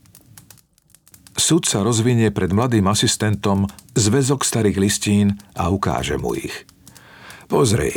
Sudca 1.35 1.83
rozvinie 1.83 2.31
pred 2.31 2.55
mladým 2.55 2.87
asistentom 2.87 3.67
zväzok 3.91 4.47
starých 4.47 4.77
listín 4.79 5.35
a 5.59 5.67
ukáže 5.67 6.15
mu 6.15 6.31
ich. 6.31 6.63
Pozri, 7.51 7.91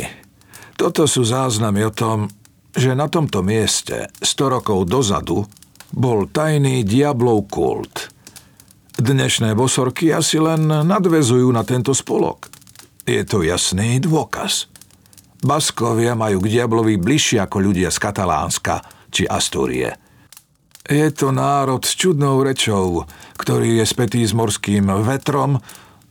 toto 0.75 1.07
sú 1.07 1.23
záznamy 1.23 1.87
o 1.87 1.95
tom, 1.95 2.27
že 2.75 2.91
na 2.99 3.07
tomto 3.07 3.39
mieste 3.39 4.11
100 4.19 4.59
rokov 4.59 4.91
dozadu 4.91 5.47
bol 5.95 6.27
tajný 6.27 6.83
diablov 6.83 7.47
kult. 7.47 8.11
Dnešné 8.99 9.55
bosorky 9.55 10.11
asi 10.11 10.43
len 10.43 10.67
nadvezujú 10.67 11.47
na 11.55 11.63
tento 11.63 11.95
spolok. 11.95 12.51
Je 13.07 13.23
to 13.23 13.39
jasný 13.39 14.03
dôkaz. 14.03 14.67
Baskovia 15.41 16.17
majú 16.17 16.41
k 16.41 16.57
diablovi 16.57 16.97
bližšie 16.97 17.45
ako 17.45 17.57
ľudia 17.61 17.93
z 17.93 17.97
Katalánska 18.01 18.81
či 19.13 19.29
Astúrie. 19.29 19.93
Je 20.87 21.07
to 21.11 21.35
národ 21.35 21.83
s 21.83 21.93
čudnou 21.99 22.41
rečou, 22.41 23.03
ktorý 23.35 23.83
je 23.83 23.85
spätý 23.85 24.23
s 24.23 24.31
morským 24.31 24.87
vetrom 25.03 25.59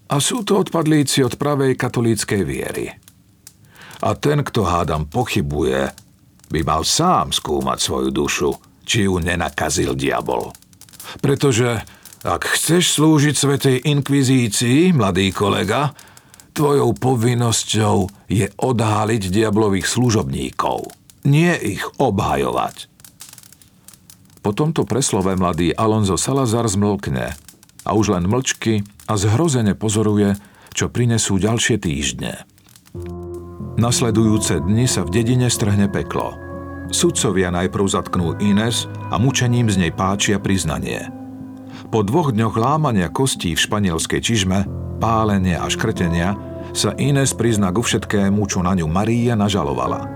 a 0.06 0.14
sú 0.20 0.44
to 0.44 0.62
odpadlíci 0.62 1.24
od 1.24 1.40
pravej 1.40 1.74
katolíckej 1.74 2.42
viery. 2.44 2.86
A 4.04 4.12
ten, 4.14 4.44
kto 4.44 4.68
hádam 4.68 5.08
pochybuje, 5.08 5.90
by 6.52 6.60
mal 6.62 6.84
sám 6.84 7.32
skúmať 7.32 7.78
svoju 7.80 8.10
dušu, 8.12 8.50
či 8.86 9.08
ju 9.08 9.18
nenakazil 9.18 9.96
diabol. 9.96 10.52
Pretože 11.18 11.82
ak 12.22 12.42
chceš 12.58 13.00
slúžiť 13.00 13.34
Svetej 13.34 13.76
inkvizícii, 13.88 14.92
mladý 14.94 15.32
kolega, 15.32 15.94
Tvojou 16.56 16.96
povinnosťou 16.96 18.08
je 18.32 18.48
odháliť 18.48 19.28
diablových 19.28 19.84
služobníkov, 19.84 20.88
nie 21.28 21.52
ich 21.52 21.84
obhajovať. 22.00 22.88
Po 24.40 24.56
tomto 24.56 24.88
preslove 24.88 25.36
mladý 25.36 25.76
Alonzo 25.76 26.16
Salazar 26.16 26.64
zmlkne 26.64 27.36
a 27.84 27.90
už 27.92 28.16
len 28.16 28.24
mlčky 28.24 28.88
a 29.04 29.20
zhrozene 29.20 29.76
pozoruje, 29.76 30.32
čo 30.72 30.88
prinesú 30.88 31.36
ďalšie 31.36 31.76
týždne. 31.76 32.48
Nasledujúce 33.76 34.64
dni 34.64 34.88
sa 34.88 35.04
v 35.04 35.12
dedine 35.12 35.52
strhne 35.52 35.92
peklo. 35.92 36.40
Sudcovia 36.88 37.52
najprv 37.52 37.84
zatknú 37.84 38.40
Ines 38.40 38.88
a 39.12 39.20
mučením 39.20 39.68
z 39.68 39.76
nej 39.76 39.92
páčia 39.92 40.40
priznanie. 40.40 41.25
Po 41.86 42.02
dvoch 42.02 42.34
dňoch 42.34 42.58
lámania 42.58 43.06
kostí 43.06 43.54
v 43.54 43.62
španielskej 43.62 44.18
čižme 44.18 44.66
pálenia 44.98 45.62
a 45.62 45.70
škrtenia, 45.70 46.34
sa 46.74 46.92
Ines 46.98 47.32
prizná 47.32 47.70
ku 47.70 47.80
všetkému, 47.80 48.42
čo 48.50 48.60
na 48.60 48.74
ňu 48.74 48.90
Maria 48.90 49.38
nažalovala. 49.38 50.10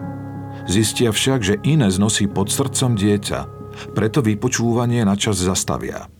Zistia 0.66 1.14
však, 1.14 1.40
že 1.40 1.61
Ines 1.62 1.96
nosí 1.96 2.26
pod 2.26 2.50
srdcom 2.50 2.98
dieťa, 2.98 3.40
preto 3.94 4.20
vypočúvanie 4.20 5.06
na 5.06 5.14
čas 5.14 5.38
zastavia. 5.40 6.11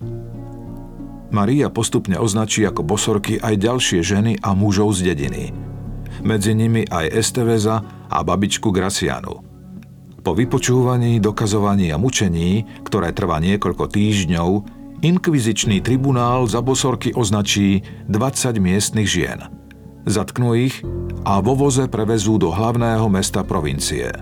Maria 1.31 1.71
postupne 1.71 2.19
označí 2.19 2.63
ako 2.67 2.83
bosorky 2.87 3.39
aj 3.39 3.55
ďalšie 3.59 4.01
ženy 4.03 4.33
a 4.43 4.55
mužov 4.55 4.99
z 4.99 5.13
dediny. 5.13 5.55
Medzi 6.23 6.55
nimi 6.55 6.87
aj 6.87 7.11
Esteveza 7.11 7.83
a 8.07 8.19
babičku 8.23 8.71
Gracianu. 8.71 9.43
Po 10.21 10.37
vypočúvaní, 10.37 11.17
dokazovaní 11.17 11.91
a 11.91 11.97
mučení, 11.97 12.67
ktoré 12.85 13.15
trvá 13.17 13.41
niekoľko 13.41 13.89
týždňov, 13.89 14.80
Inkvizičný 15.01 15.81
tribunál 15.81 16.45
za 16.45 16.61
bosorky 16.61 17.17
označí 17.17 17.81
20 18.13 18.61
miestnych 18.61 19.09
žien. 19.09 19.41
Zatknú 20.05 20.53
ich 20.53 20.85
a 21.25 21.41
vo 21.41 21.57
voze 21.57 21.89
prevezú 21.89 22.37
do 22.37 22.53
hlavného 22.53 23.09
mesta 23.09 23.41
provincie. 23.41 24.13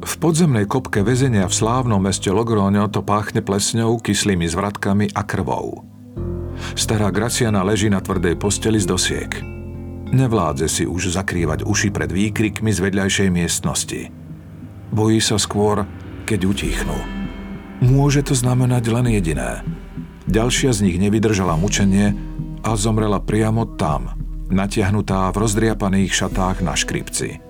V 0.00 0.12
podzemnej 0.16 0.64
kopke 0.64 1.04
väzenia 1.04 1.44
v 1.44 1.52
slávnom 1.52 2.00
meste 2.00 2.32
Logroňo 2.32 2.88
to 2.88 3.04
páchne 3.04 3.44
plesňou, 3.44 4.00
kyslými 4.00 4.48
zvratkami 4.48 5.12
a 5.12 5.28
krvou. 5.28 5.84
Stará 6.72 7.12
Graciana 7.12 7.60
leží 7.60 7.92
na 7.92 8.00
tvrdej 8.00 8.40
posteli 8.40 8.80
z 8.80 8.88
dosiek. 8.88 9.30
Nevládze 10.08 10.72
si 10.72 10.84
už 10.88 11.12
zakrývať 11.20 11.68
uši 11.68 11.92
pred 11.92 12.08
výkrikmi 12.08 12.72
z 12.72 12.80
vedľajšej 12.80 13.28
miestnosti. 13.28 14.08
Bojí 14.88 15.20
sa 15.20 15.36
skôr, 15.36 15.84
keď 16.24 16.40
utichnú. 16.48 17.21
Môže 17.82 18.22
to 18.22 18.38
znamenať 18.38 18.82
len 18.94 19.10
jediné– 19.10 19.60
Ďalšia 20.32 20.70
z 20.70 20.86
nich 20.86 20.96
nevydržala 21.02 21.58
mučenie 21.58 22.14
a 22.62 22.78
zomrela 22.78 23.18
priamo 23.18 23.66
tam, 23.74 24.14
natiahnutá 24.54 25.26
v 25.34 25.36
rozdriapaných 25.42 26.14
šatách 26.14 26.62
na 26.62 26.78
škripci. 26.78 27.42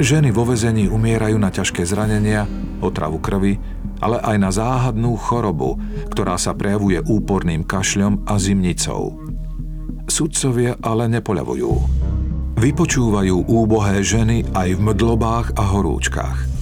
Ženy 0.00 0.32
vo 0.32 0.48
vezení 0.48 0.88
umierajú 0.88 1.36
na 1.36 1.52
ťažké 1.52 1.84
zranenia, 1.84 2.48
otravu 2.80 3.20
krvi, 3.20 3.60
ale 4.00 4.16
aj 4.22 4.36
na 4.40 4.48
záhadnú 4.48 5.12
chorobu, 5.20 5.76
ktorá 6.08 6.40
sa 6.40 6.56
prejavuje 6.56 7.04
úporným 7.04 7.68
kašľom 7.68 8.24
a 8.24 8.40
zimnicou. 8.40 9.20
Sudcovia 10.08 10.80
ale 10.80 11.04
nepoľavujú. 11.20 11.72
Vypočúvajú 12.56 13.44
úbohé 13.44 14.00
ženy 14.00 14.48
aj 14.56 14.72
v 14.72 14.80
mdlobách 14.80 15.52
a 15.58 15.62
horúčkach. 15.68 16.59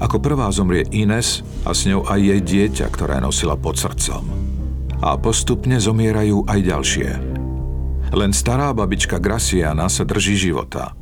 Ako 0.00 0.20
prvá 0.20 0.48
zomrie 0.50 0.88
Ines 0.90 1.44
a 1.68 1.76
s 1.76 1.84
ňou 1.84 2.08
aj 2.08 2.20
jej 2.20 2.40
dieťa, 2.40 2.86
ktoré 2.88 3.20
nosila 3.20 3.54
pod 3.54 3.76
srdcom. 3.76 4.24
A 5.00 5.16
postupne 5.16 5.80
zomierajú 5.80 6.44
aj 6.48 6.58
ďalšie. 6.60 7.08
Len 8.10 8.32
stará 8.34 8.74
babička 8.74 9.22
Graciana 9.22 9.86
sa 9.86 10.02
drží 10.02 10.34
života. 10.34 10.92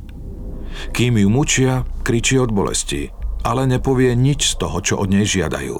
Kým 0.93 1.19
ju 1.19 1.27
mučia, 1.27 1.83
kričí 2.05 2.37
od 2.37 2.53
bolesti, 2.53 3.09
ale 3.43 3.65
nepovie 3.65 4.13
nič 4.13 4.55
z 4.55 4.61
toho, 4.61 4.77
čo 4.79 4.93
od 5.01 5.09
nej 5.09 5.25
žiadajú. 5.25 5.79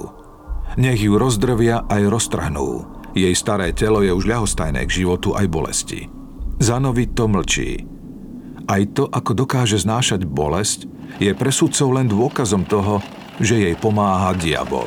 Nech 0.78 1.00
ju 1.00 1.16
rozdrvia 1.18 1.86
aj 1.86 2.02
roztrhnú. 2.08 2.68
Jej 3.14 3.34
staré 3.34 3.74
telo 3.74 4.06
je 4.06 4.14
už 4.14 4.26
ľahostajné 4.26 4.86
k 4.86 5.02
životu 5.02 5.34
aj 5.34 5.46
bolesti. 5.50 6.06
Zanovi 6.62 7.10
to 7.10 7.26
mlčí. 7.26 7.99
Aj 8.70 8.86
to, 8.94 9.10
ako 9.10 9.34
dokáže 9.34 9.82
znášať 9.82 10.22
bolesť, 10.22 10.86
je 11.18 11.34
pre 11.34 11.50
sudcov 11.50 11.90
len 11.90 12.06
dôkazom 12.06 12.62
toho, 12.62 13.02
že 13.42 13.58
jej 13.58 13.74
pomáha 13.74 14.30
diabol. 14.38 14.86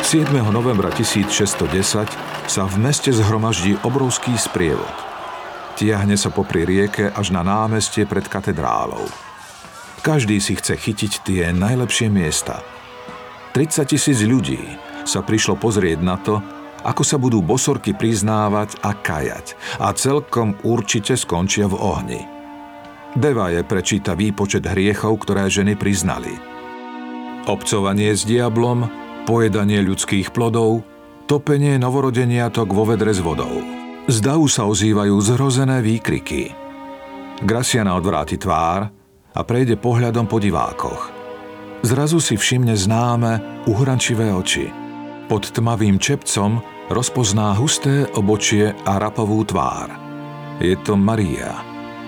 7. 0.00 0.24
novembra 0.48 0.88
1610 0.88 2.48
sa 2.48 2.62
v 2.64 2.74
meste 2.80 3.12
zhromaždí 3.12 3.76
obrovský 3.84 4.40
sprievod. 4.40 4.88
Tiahne 5.76 6.16
sa 6.16 6.32
popri 6.32 6.64
rieke 6.64 7.12
až 7.12 7.36
na 7.36 7.44
námestie 7.44 8.08
pred 8.08 8.24
katedrálou. 8.24 9.04
Každý 10.00 10.40
si 10.40 10.56
chce 10.56 10.80
chytiť 10.80 11.12
tie 11.28 11.52
najlepšie 11.52 12.08
miesta. 12.08 12.64
30 13.52 13.84
tisíc 13.84 14.24
ľudí 14.24 14.64
sa 15.04 15.20
prišlo 15.20 15.60
pozrieť 15.60 16.00
na 16.00 16.16
to, 16.16 16.40
ako 16.82 17.02
sa 17.02 17.16
budú 17.18 17.42
bosorky 17.42 17.94
priznávať 17.94 18.78
a 18.82 18.94
kajať 18.94 19.78
a 19.78 19.94
celkom 19.94 20.58
určite 20.66 21.14
skončia 21.14 21.66
v 21.70 21.76
ohni. 21.78 22.20
Deva 23.12 23.52
je 23.52 23.60
prečíta 23.60 24.16
výpočet 24.16 24.64
hriechov, 24.64 25.20
ktoré 25.22 25.46
ženy 25.46 25.76
priznali. 25.76 26.32
Obcovanie 27.44 28.16
s 28.16 28.24
diablom, 28.24 28.88
pojedanie 29.28 29.84
ľudských 29.84 30.32
plodov, 30.32 30.86
topenie 31.28 31.76
novorodeniatok 31.76 32.72
vo 32.72 32.88
vedre 32.88 33.12
s 33.12 33.20
vodou. 33.20 33.60
Z 34.08 34.18
davu 34.18 34.48
sa 34.48 34.66
ozývajú 34.66 35.14
zhrozené 35.22 35.78
výkriky. 35.84 36.50
Grasiana 37.42 37.94
odvráti 37.94 38.38
tvár 38.38 38.90
a 39.32 39.40
prejde 39.44 39.78
pohľadom 39.78 40.26
po 40.26 40.42
divákoch. 40.42 41.12
Zrazu 41.82 42.22
si 42.22 42.38
všimne 42.38 42.78
známe, 42.78 43.66
uhrančivé 43.66 44.30
oči. 44.30 44.81
Pod 45.32 45.48
tmavým 45.48 45.96
čepcom 45.96 46.60
rozpozná 46.92 47.56
husté 47.56 48.04
obočie 48.20 48.76
a 48.84 49.00
rapovú 49.00 49.40
tvár. 49.48 49.88
Je 50.60 50.76
to 50.84 50.92
Maria. 50.92 51.56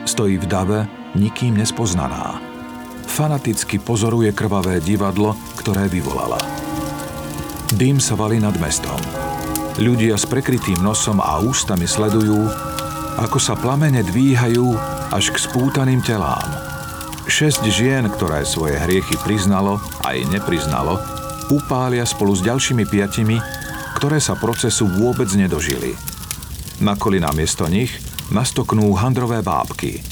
Stojí 0.05 0.37
v 0.37 0.45
dave, 0.45 0.85
nikým 1.17 1.57
nespoznaná. 1.57 2.37
Fanaticky 3.09 3.81
pozoruje 3.81 4.29
krvavé 4.37 4.77
divadlo, 4.85 5.33
ktoré 5.57 5.89
vyvolala. 5.89 6.37
Dým 7.73 7.97
sa 7.97 8.13
valí 8.13 8.45
nad 8.45 8.53
mestom. 8.61 9.01
Ľudia 9.81 10.21
s 10.21 10.29
prekrytým 10.29 10.85
nosom 10.85 11.17
a 11.17 11.41
ústami 11.41 11.89
sledujú, 11.89 12.45
ako 13.25 13.41
sa 13.41 13.57
plamene 13.57 14.05
dvíhajú 14.05 14.69
až 15.17 15.33
k 15.33 15.41
spútaným 15.41 16.05
telám. 16.05 16.45
Šesť 17.25 17.73
žien, 17.73 18.05
ktoré 18.05 18.45
svoje 18.45 18.77
hriechy 18.77 19.17
priznalo 19.25 19.81
aj 20.05 20.29
nepriznalo, 20.29 21.14
upália 21.53 22.07
spolu 22.09 22.33
s 22.37 22.45
ďalšími 22.45 22.85
piatimi 22.89 23.37
ktoré 23.95 24.19
sa 24.19 24.37
procesu 24.37 24.85
vôbec 24.85 25.31
nedožili. 25.33 25.95
Na 26.83 26.99
kolina 26.99 27.31
miesto 27.31 27.65
nich 27.71 27.95
nastoknú 28.29 28.93
handrové 28.99 29.41
bábky. 29.41 30.03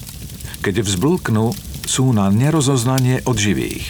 Keď 0.63 0.87
vzblknú, 0.87 1.51
sú 1.83 2.15
na 2.15 2.31
nerozoznanie 2.31 3.27
od 3.27 3.35
živých. 3.35 3.85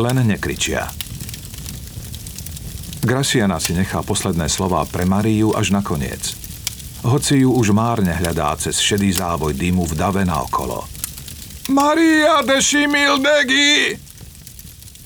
Len 0.00 0.24
nekričia. 0.24 0.88
Graciana 3.06 3.60
si 3.62 3.76
nechá 3.76 4.02
posledné 4.02 4.50
slova 4.50 4.82
pre 4.88 5.06
Mariu 5.06 5.54
až 5.54 5.70
na 5.70 5.84
koniec. 5.84 6.34
Hoci 7.06 7.46
ju 7.46 7.54
už 7.54 7.70
márne 7.70 8.16
hľadá 8.16 8.56
cez 8.58 8.82
šedý 8.82 9.14
závoj 9.14 9.54
dymu 9.54 9.86
v 9.86 9.94
dave 9.94 10.26
naokolo. 10.26 10.88
Maria 11.70 12.42
de 12.42 12.58
Šimildegi! 12.58 13.94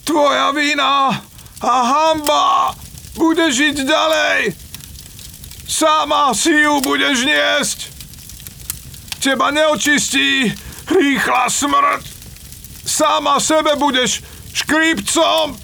Tvoja 0.06 0.48
vina 0.56 1.29
a 1.60 1.74
hamba 1.84 2.72
bude 3.16 3.52
žiť 3.52 3.76
ďalej. 3.84 4.56
Sama 5.70 6.32
si 6.32 6.50
ju 6.50 6.80
budeš 6.80 7.22
niesť. 7.22 7.78
Teba 9.20 9.52
neočistí 9.52 10.50
rýchla 10.88 11.46
smrť. 11.46 12.02
Sama 12.88 13.36
sebe 13.38 13.76
budeš 13.76 14.24
škrípcom 14.56 15.54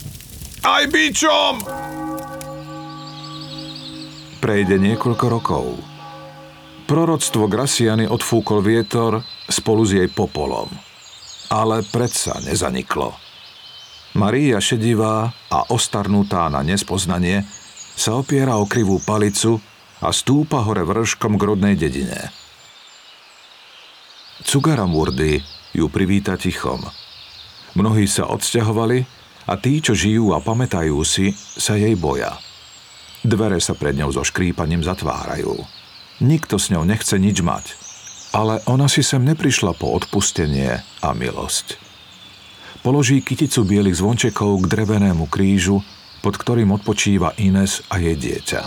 aj 0.63 0.83
bičom. 0.93 1.55
Prejde 4.39 4.77
niekoľko 4.79 5.27
rokov. 5.27 5.67
Proroctvo 6.87 7.51
Graciany 7.51 8.07
odfúkol 8.07 8.63
vietor 8.63 9.19
spolu 9.51 9.83
s 9.83 9.91
jej 9.97 10.07
popolom. 10.07 10.71
Ale 11.51 11.83
predsa 11.83 12.39
nezaniklo. 12.47 13.26
Maria 14.17 14.57
šedivá 14.65 15.29
a 15.53 15.59
ostarnutá 15.69 16.49
na 16.49 16.65
nespoznanie 16.65 17.45
sa 17.93 18.17
opiera 18.17 18.57
o 18.57 18.65
krivú 18.65 18.97
palicu 19.05 19.61
a 20.01 20.09
stúpa 20.09 20.65
hore 20.65 20.89
vrškom 20.89 21.37
k 21.37 21.43
rodnej 21.45 21.77
dedine. 21.77 22.33
Cugaramurdy 24.41 25.45
ju 25.77 25.93
privíta 25.93 26.41
tichom. 26.41 26.81
Mnohí 27.77 28.09
sa 28.09 28.25
odsťahovali 28.33 29.05
a 29.53 29.53
tí, 29.61 29.85
čo 29.85 29.93
žijú 29.93 30.33
a 30.33 30.41
pamätajú 30.41 30.97
si, 31.05 31.37
sa 31.37 31.77
jej 31.77 31.93
boja. 31.93 32.41
Dvere 33.21 33.61
sa 33.61 33.77
pred 33.77 34.01
ňou 34.01 34.17
so 34.17 34.25
škrípaním 34.25 34.81
zatvárajú. 34.81 35.61
Nikto 36.25 36.57
s 36.57 36.73
ňou 36.73 36.89
nechce 36.89 37.21
nič 37.21 37.45
mať, 37.45 37.77
ale 38.33 38.65
ona 38.65 38.89
si 38.89 39.05
sem 39.05 39.21
neprišla 39.21 39.77
po 39.77 39.93
odpustenie 39.93 40.81
a 41.05 41.09
milosť 41.13 41.86
položí 42.87 43.19
kyticu 43.19 43.67
bielých 43.67 43.99
zvončekov 43.99 44.63
k 44.63 44.71
drevenému 44.71 45.27
krížu, 45.27 45.83
pod 46.23 46.39
ktorým 46.39 46.71
odpočíva 46.71 47.35
Ines 47.35 47.83
a 47.91 47.99
jej 47.99 48.15
dieťa. 48.15 48.63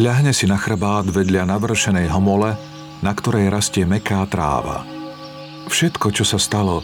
Ľahne 0.00 0.32
si 0.32 0.48
na 0.48 0.56
chrbát 0.56 1.04
vedľa 1.04 1.44
navršenej 1.44 2.08
homole, 2.08 2.56
na 3.04 3.12
ktorej 3.12 3.52
rastie 3.52 3.84
meká 3.84 4.24
tráva. 4.32 4.88
Všetko, 5.68 6.08
čo 6.08 6.24
sa 6.24 6.40
stalo, 6.40 6.80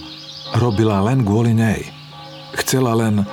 robila 0.52 1.00
len 1.08 1.24
kvôli 1.24 1.56
nej. 1.56 1.80
Chcela 2.60 2.92
len, 2.92 3.24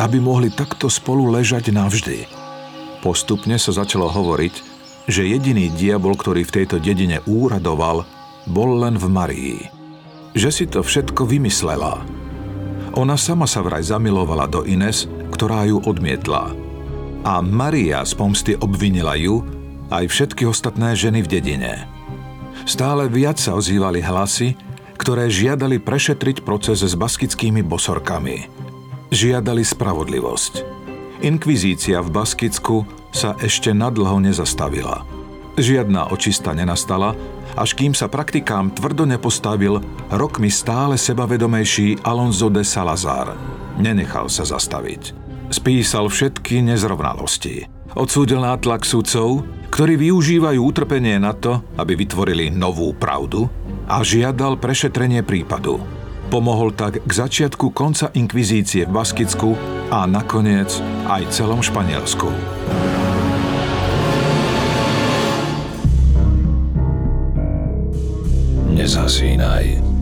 aby 0.00 0.16
mohli 0.16 0.48
takto 0.48 0.88
spolu 0.88 1.36
ležať 1.36 1.68
navždy. 1.68 2.24
Postupne 3.04 3.60
sa 3.60 3.76
začalo 3.76 4.08
hovoriť, 4.08 4.54
že 5.04 5.28
jediný 5.28 5.68
diabol, 5.68 6.16
ktorý 6.16 6.48
v 6.48 6.64
tejto 6.64 6.80
dedine 6.80 7.20
úradoval, 7.28 8.08
bol 8.48 8.80
len 8.80 8.96
v 8.96 9.04
Marii. 9.12 9.60
Že 10.32 10.48
si 10.48 10.64
to 10.64 10.80
všetko 10.80 11.28
vymyslela, 11.28 12.23
ona 12.94 13.18
sama 13.18 13.46
sa 13.46 13.62
vraj 13.62 13.82
zamilovala 13.82 14.46
do 14.46 14.62
Ines, 14.62 15.10
ktorá 15.34 15.66
ju 15.66 15.82
odmietla. 15.82 16.54
A 17.24 17.40
Maria 17.40 18.04
z 18.06 18.12
pomsty 18.14 18.52
obvinila 18.58 19.16
ju 19.16 19.42
aj 19.88 20.10
všetky 20.10 20.44
ostatné 20.46 20.94
ženy 20.94 21.24
v 21.24 21.30
dedine. 21.38 21.72
Stále 22.64 23.10
viac 23.10 23.36
sa 23.36 23.56
ozývali 23.56 24.00
hlasy, 24.00 24.56
ktoré 24.96 25.28
žiadali 25.28 25.82
prešetriť 25.82 26.46
proces 26.46 26.80
s 26.80 26.94
baskickými 26.94 27.60
bosorkami. 27.60 28.48
Žiadali 29.12 29.62
spravodlivosť. 29.62 30.52
Inkvizícia 31.24 32.00
v 32.04 32.08
Baskicku 32.12 32.84
sa 33.14 33.38
ešte 33.38 33.70
nadlho 33.70 34.18
nezastavila. 34.18 35.13
Žiadna 35.54 36.10
očista 36.10 36.50
nenastala 36.50 37.14
až 37.54 37.78
kým 37.78 37.94
sa 37.94 38.10
praktikám 38.10 38.74
tvrdo 38.74 39.06
nepostavil 39.06 39.78
rokmi 40.10 40.50
stále 40.50 40.98
sebavedomejší 40.98 42.02
Alonso 42.02 42.50
de 42.50 42.66
Salazar. 42.66 43.34
Nenechal 43.78 44.26
sa 44.26 44.42
zastaviť. 44.42 45.14
Spísal 45.54 46.10
všetky 46.10 46.62
nezrovnalosti. 46.66 47.70
Odsúdil 47.94 48.42
nátlak 48.42 48.82
sudcov, 48.82 49.46
ktorí 49.70 49.94
využívajú 50.10 50.58
utrpenie 50.58 51.18
na 51.22 51.30
to, 51.30 51.62
aby 51.78 51.94
vytvorili 51.94 52.50
novú 52.50 52.90
pravdu 52.94 53.46
a 53.86 54.02
žiadal 54.02 54.58
prešetrenie 54.58 55.22
prípadu. 55.22 55.78
Pomohol 56.26 56.74
tak 56.74 57.06
k 57.06 57.10
začiatku 57.10 57.70
konca 57.70 58.10
inkvizície 58.18 58.90
v 58.90 58.94
Baskicku 58.94 59.54
a 59.94 60.10
nakoniec 60.10 60.74
aj 61.06 61.30
celom 61.30 61.62
Španielsku. 61.62 62.26
Nezhasínaj. 68.74 69.93